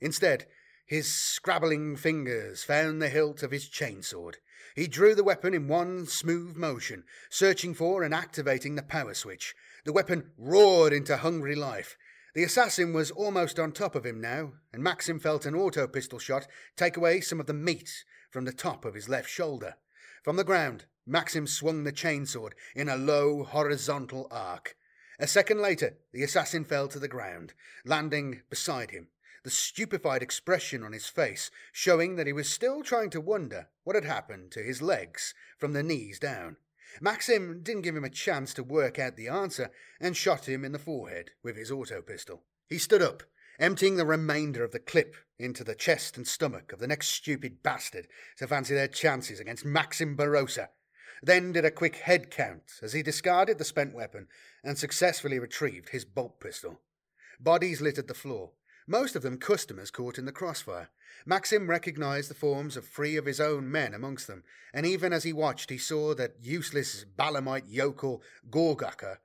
[0.00, 0.46] Instead,
[0.84, 4.36] his scrabbling fingers found the hilt of his chainsword.
[4.74, 9.54] He drew the weapon in one smooth motion, searching for and activating the power switch.
[9.84, 11.96] The weapon roared into hungry life.
[12.34, 16.18] The assassin was almost on top of him now, and Maxim felt an auto pistol
[16.18, 16.46] shot
[16.76, 19.74] take away some of the meat from the top of his left shoulder.
[20.22, 24.76] From the ground, Maxim swung the chainsword in a low horizontal arc.
[25.18, 27.52] A second later, the assassin fell to the ground,
[27.84, 29.08] landing beside him,
[29.44, 33.96] the stupefied expression on his face showing that he was still trying to wonder what
[33.96, 36.56] had happened to his legs from the knees down.
[37.00, 39.70] Maxim didn't give him a chance to work out the answer
[40.00, 42.42] and shot him in the forehead with his auto pistol.
[42.68, 43.22] He stood up,
[43.58, 47.62] emptying the remainder of the clip into the chest and stomach of the next stupid
[47.62, 50.68] bastard to fancy their chances against Maxim Barossa,
[51.22, 54.28] then did a quick head count as he discarded the spent weapon
[54.62, 56.80] and successfully retrieved his bolt pistol.
[57.40, 58.52] Bodies littered the floor,
[58.86, 60.90] most of them customers caught in the crossfire.
[61.24, 65.24] Maxim recognized the forms of three of his own men amongst them, and even as
[65.24, 69.18] he watched, he saw that useless Balamite yokel Gorgaka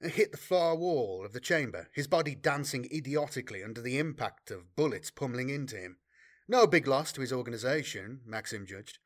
[0.00, 4.74] hit the far wall of the chamber, his body dancing idiotically under the impact of
[4.76, 5.96] bullets pummeling into him.
[6.46, 8.98] No big loss to his organization, Maxim judged.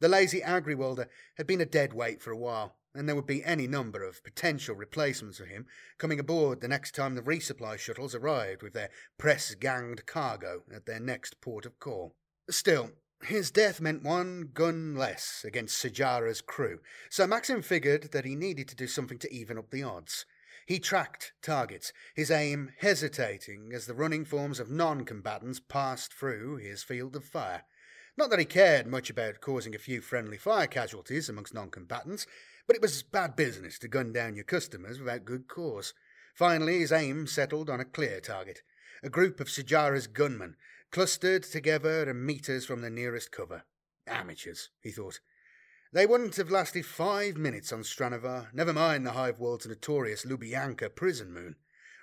[0.00, 3.44] The lazy Agriwalder had been a dead weight for a while, and there would be
[3.44, 5.66] any number of potential replacements for him
[5.98, 10.86] coming aboard the next time the resupply shuttles arrived with their press ganged cargo at
[10.86, 12.14] their next port of call.
[12.50, 12.90] Still,
[13.24, 18.68] his death meant one gun less against Sajara's crew, so Maxim figured that he needed
[18.68, 20.26] to do something to even up the odds.
[20.66, 26.56] He tracked targets, his aim hesitating as the running forms of non combatants passed through
[26.56, 27.64] his field of fire.
[28.16, 32.26] Not that he cared much about causing a few friendly fire casualties amongst non combatants,
[32.66, 35.94] but it was bad business to gun down your customers without good cause.
[36.34, 38.62] Finally, his aim settled on a clear target
[39.02, 40.56] a group of Sajara's gunmen,
[40.90, 43.64] clustered together a metres from the nearest cover.
[44.06, 45.20] Amateurs, he thought.
[45.92, 50.94] They wouldn't have lasted five minutes on Stranavar, never mind the Hive World's notorious Lubyanka
[50.94, 51.56] prison moon.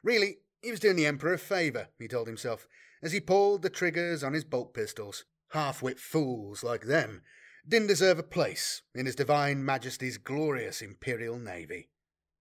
[0.04, 2.68] Really, he was doing the Emperor a favour, he told himself,
[3.02, 5.24] as he pulled the triggers on his bolt pistols.
[5.52, 7.24] Half-wit fools like them
[7.68, 11.90] didn't deserve a place in His Divine Majesty's glorious Imperial Navy.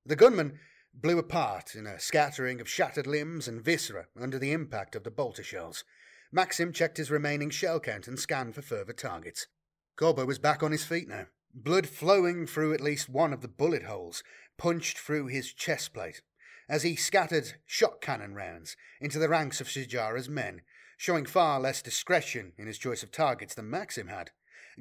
[0.05, 0.59] The gunman
[0.93, 5.11] blew apart in a scattering of shattered limbs and viscera under the impact of the
[5.11, 5.84] bolter shells.
[6.32, 9.47] Maxim checked his remaining shell count and scanned for further targets.
[9.97, 13.47] Kolber was back on his feet now, blood flowing through at least one of the
[13.47, 14.24] bullet holes
[14.57, 16.22] punched through his chest plate
[16.70, 20.61] as he scattered shot cannon rounds into the ranks of Sajara's men,
[20.97, 24.32] showing far less discretion in his choice of targets than Maxim had.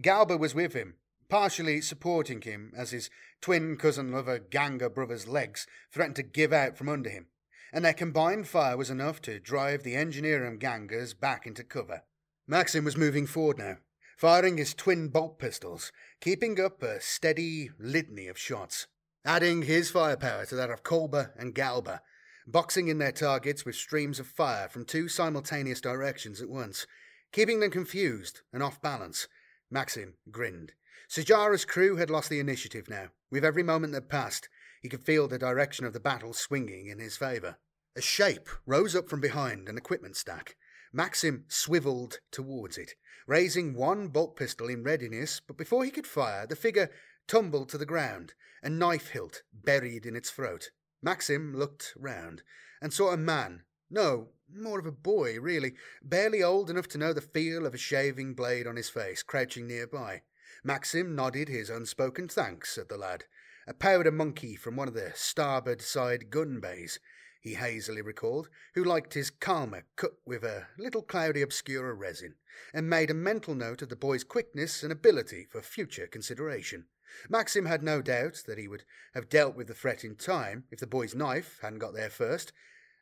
[0.00, 0.96] Galba was with him,
[1.28, 3.08] partially supporting him as his
[3.40, 7.28] twin cousin lover Ganga brother's legs threatened to give out from under him,
[7.72, 12.02] and their combined fire was enough to drive the engineer and Gangas back into cover.
[12.46, 13.78] Maxim was moving forward now,
[14.18, 18.86] firing his twin bolt pistols, keeping up a steady litany of shots,
[19.24, 22.02] adding his firepower to that of Kolber and Galba,
[22.46, 26.86] boxing in their targets with streams of fire from two simultaneous directions at once,
[27.32, 29.26] keeping them confused and off balance
[29.70, 30.72] Maxim grinned.
[31.08, 33.08] Sajara's crew had lost the initiative now.
[33.30, 34.48] With every moment that passed,
[34.80, 37.56] he could feel the direction of the battle swinging in his favour.
[37.96, 40.56] A shape rose up from behind an equipment stack.
[40.92, 42.94] Maxim swiveled towards it,
[43.26, 46.90] raising one bolt pistol in readiness, but before he could fire, the figure
[47.26, 50.70] tumbled to the ground, a knife hilt buried in its throat.
[51.02, 52.42] Maxim looked round
[52.80, 57.12] and saw a man, no, more of a boy, really, barely old enough to know
[57.12, 60.22] the feel of a shaving blade on his face, crouching nearby.
[60.62, 63.24] Maxim nodded his unspoken thanks at the lad,
[63.66, 66.98] a powder monkey from one of the starboard side gun bays,
[67.40, 72.34] he hazily recalled, who liked his calmer cut with a little cloudy obscura resin,
[72.74, 76.86] and made a mental note of the boy's quickness and ability for future consideration.
[77.28, 78.84] Maxim had no doubt that he would
[79.14, 82.52] have dealt with the threat in time if the boy's knife hadn't got there first,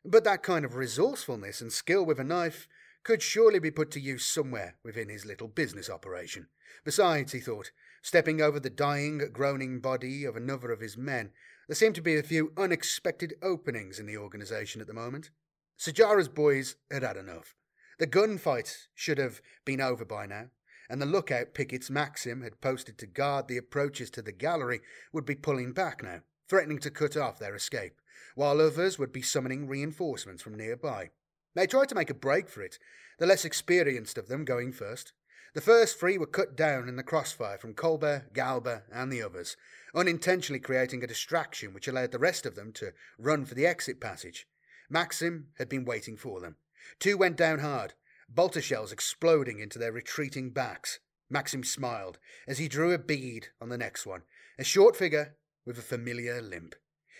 [0.05, 2.67] but that kind of resourcefulness and skill with a knife
[3.03, 6.47] could surely be put to use somewhere within his little business operation.
[6.83, 11.31] Besides, he thought, stepping over the dying, groaning body of another of his men,
[11.67, 15.31] there seemed to be a few unexpected openings in the organization at the moment.
[15.79, 17.55] Sajara's boys had had enough.
[17.97, 20.49] The gunfight should have been over by now,
[20.89, 24.81] and the lookout pickets Maxim had posted to guard the approaches to the gallery
[25.11, 27.99] would be pulling back now, threatening to cut off their escape
[28.35, 31.09] while others would be summoning reinforcements from nearby.
[31.55, 32.77] They tried to make a break for it,
[33.17, 35.13] the less experienced of them going first.
[35.53, 39.55] The first three were cut down in the crossfire from Kolber, Galba, and the others,
[39.95, 44.01] unintentionally creating a distraction which allowed the rest of them to run for the exit
[44.01, 44.47] passage.
[44.89, 46.57] Maxim had been waiting for them.
[46.99, 47.93] Two went down hard,
[48.27, 50.99] bolter shells exploding into their retreating backs.
[51.29, 54.23] Maxim smiled as he drew a bead on the next one,
[54.59, 56.75] a short figure with a familiar limp.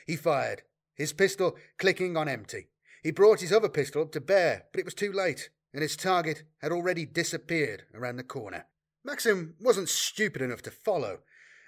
[0.05, 0.63] He fired,
[0.96, 2.68] his pistol clicking on empty.
[3.04, 5.96] He brought his other pistol up to bear, but it was too late, and his
[5.96, 8.66] target had already disappeared around the corner.
[9.04, 11.20] Maxim wasn't stupid enough to follow,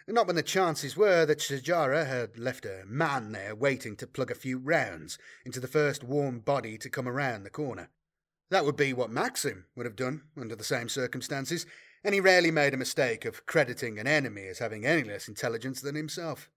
[0.08, 4.32] not when the chances were that Sajara had left a man there waiting to plug
[4.32, 7.90] a few rounds into the first warm body to come around the corner.
[8.50, 11.66] That would be what Maxim would have done under the same circumstances,
[12.04, 15.82] and he rarely made a mistake of crediting an enemy as having any less intelligence
[15.82, 16.50] than himself.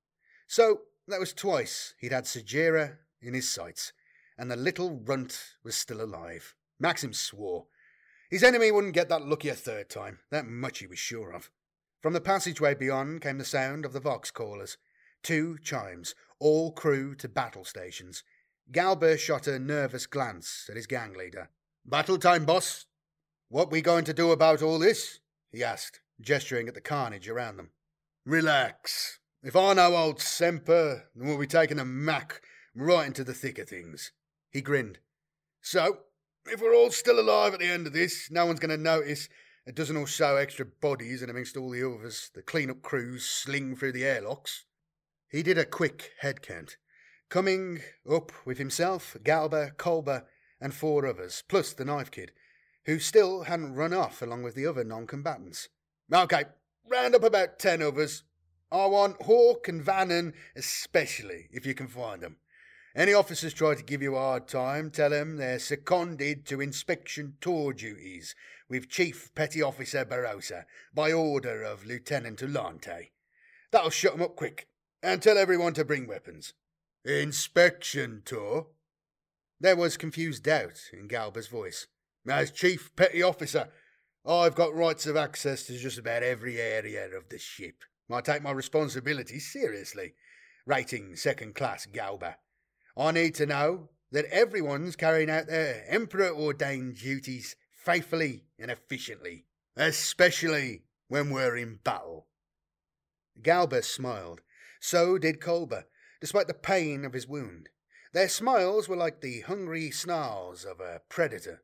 [0.47, 3.93] So that was twice he'd had Sajara in his sights,
[4.39, 6.55] and the little runt was still alive.
[6.79, 7.67] Maxim swore.
[8.31, 11.51] His enemy wouldn't get that lucky a third time, that much he was sure of.
[12.01, 14.79] From the passageway beyond came the sound of the vox callers.
[15.23, 18.25] Two chimes, all crew to battle stations.
[18.73, 21.51] Galba shot a nervous glance at his gang leader.
[21.85, 22.87] Battle time, boss.
[23.49, 25.21] What we going to do about all this?
[25.53, 27.71] he asked, gesturing at the carnage around them.
[28.25, 29.20] Relax.
[29.43, 32.43] If I know old Semper, then we'll be taking a mac
[32.74, 34.12] right into the thick of things.
[34.51, 34.99] He grinned.
[35.62, 36.01] So,
[36.47, 39.28] if we're all still alive at the end of this, no one's going to notice
[39.66, 43.76] a dozen or so extra bodies, and amongst all the others, the clean-up crews sling
[43.76, 44.64] through the airlocks.
[45.30, 46.76] He did a quick head count,
[47.28, 47.80] coming
[48.11, 50.24] up with himself, Galba, Kolber,
[50.61, 52.32] and four others, plus the knife kid,
[52.86, 55.68] who still hadn't run off along with the other non-combatants.
[56.12, 56.45] Okay,
[56.91, 58.24] round up about ten others.
[58.73, 62.37] I want Hawk and Vannon especially, if you can find them.
[62.95, 67.37] Any officers try to give you a hard time, tell them they're seconded to inspection
[67.41, 68.35] tour duties
[68.68, 70.64] with Chief Petty Officer Barossa
[70.95, 73.11] by order of Lieutenant Ulante.
[73.71, 74.68] That'll shut shut 'em up quick,
[75.03, 76.55] and tell everyone to bring weapons.
[77.05, 78.68] Inspection tour?
[79.59, 81.87] There was confused doubt in Galba's voice.
[82.29, 83.68] As Chief Petty Officer,
[84.25, 87.85] I've got rights of access to just about every area of the ship.
[88.13, 90.15] I take my responsibilities seriously.
[90.67, 92.37] Rating second class Galba.
[92.97, 99.47] I need to know that everyone's carrying out their Emperor ordained duties faithfully and efficiently,
[99.77, 102.27] especially when we're in battle.
[103.43, 104.41] Galba smiled.
[104.81, 105.85] So did Kolber,
[106.21, 107.69] despite the pain of his wound.
[108.13, 111.63] Their smiles were like the hungry snarls of a predator.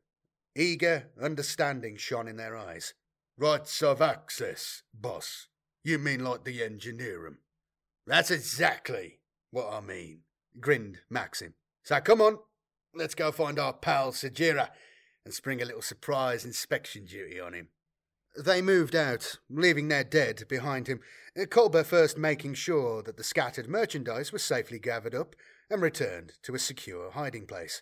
[0.55, 2.93] Eager understanding shone in their eyes.
[3.37, 5.47] Rights of access, boss.
[5.87, 7.37] You mean like the engineer 'em?
[8.05, 9.21] That's exactly
[9.51, 10.23] what I mean
[10.59, 11.53] grinned Maxim.
[11.81, 12.39] So come on,
[12.93, 14.71] let's go find our pal Sajara
[15.23, 17.69] and spring a little surprise inspection duty on him.
[18.37, 20.99] They moved out, leaving their dead behind him,
[21.37, 25.37] uh, Kolber first making sure that the scattered merchandise was safely gathered up
[25.69, 27.81] and returned to a secure hiding place.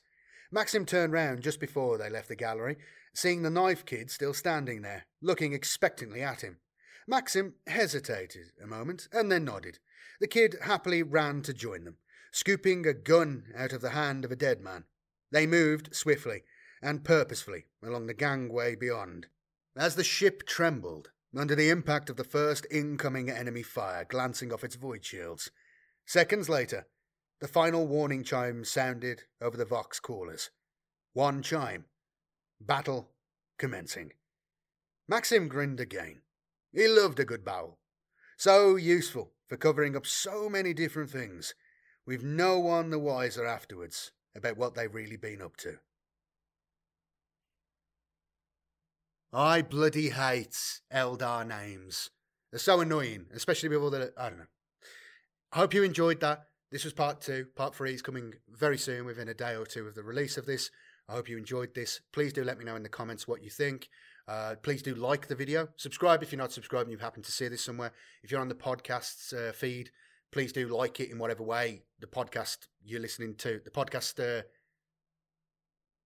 [0.52, 2.78] Maxim turned round just before they left the gallery,
[3.16, 6.60] seeing the knife kid still standing there, looking expectantly at him.
[7.08, 9.80] Maxim hesitated a moment and then nodded.
[10.20, 11.98] The kid happily ran to join them
[12.36, 14.84] scooping a gun out of the hand of a dead man.
[15.32, 16.44] They moved swiftly
[16.82, 19.28] and purposefully along the gangway beyond.
[19.74, 24.66] As the ship trembled under the impact of the first incoming enemy fire glancing off
[24.66, 25.50] its void shields,
[26.06, 26.88] seconds later,
[27.40, 30.50] the final warning chime sounded over the Vox callers.
[31.14, 31.86] One chime.
[32.60, 33.12] Battle
[33.58, 34.12] commencing.
[35.08, 36.20] Maxim grinned again.
[36.76, 37.80] He loved a good battle.
[38.38, 41.56] So useful for covering up so many different things
[42.06, 45.78] with no one the wiser afterwards about what they've really been up to.
[49.32, 52.10] I bloody hate Eldar names.
[52.52, 54.14] They're so annoying, especially with all the.
[54.18, 54.46] I don't know.
[55.54, 56.46] I hope you enjoyed that.
[56.72, 57.48] This was part two.
[57.56, 60.46] Part three is coming very soon, within a day or two of the release of
[60.46, 60.72] this.
[61.08, 62.02] I hope you enjoyed this.
[62.12, 63.90] Please do let me know in the comments what you think.
[64.28, 65.68] Uh, please do like the video.
[65.78, 67.92] Subscribe if you're not subscribed and you happen to see this somewhere.
[68.24, 69.92] If you're on the podcast's uh, feed,
[70.32, 74.44] please do like it in whatever way the podcast you're listening to, the podcast uh,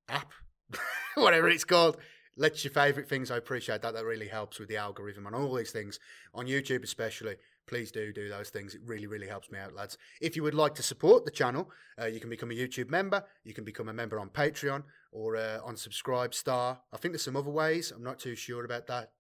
[0.09, 0.31] app,
[1.15, 1.97] whatever it's called.
[2.35, 3.31] Let's your favourite things.
[3.31, 3.93] I appreciate that.
[3.93, 5.99] That really helps with the algorithm and all these things
[6.33, 7.35] on YouTube, especially.
[7.69, 8.73] Please do do those things.
[8.73, 9.95] It really, really helps me out, lads.
[10.19, 11.69] If you would like to support the channel,
[12.01, 13.23] uh, you can become a YouTube member.
[13.43, 14.81] You can become a member on Patreon
[15.11, 16.79] or uh, on SubscribeStar.
[16.91, 17.91] I think there's some other ways.
[17.95, 19.11] I'm not too sure about that.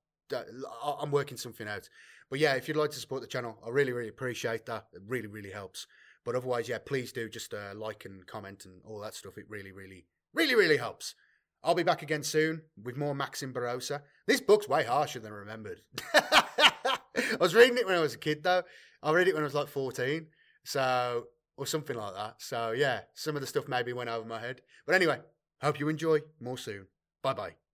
[0.83, 1.89] I'm working something out.
[2.31, 4.87] But yeah, if you'd like to support the channel, I really, really appreciate that.
[4.93, 5.85] It really, really helps.
[6.25, 9.37] But otherwise, yeah, please do just uh, like and comment and all that stuff.
[9.37, 11.13] It really, really, really, really helps.
[11.63, 14.01] I'll be back again soon with more Maxim Barossa.
[14.25, 15.81] This book's way harsher than I remembered.
[17.33, 18.63] I was reading it when I was a kid, though.
[19.01, 20.27] I read it when I was like 14,
[20.63, 21.25] so
[21.57, 22.35] or something like that.
[22.41, 24.61] So yeah, some of the stuff maybe went over my head.
[24.85, 25.19] But anyway,
[25.61, 26.19] hope you enjoy.
[26.39, 26.87] More soon.
[27.21, 27.68] Bye bye.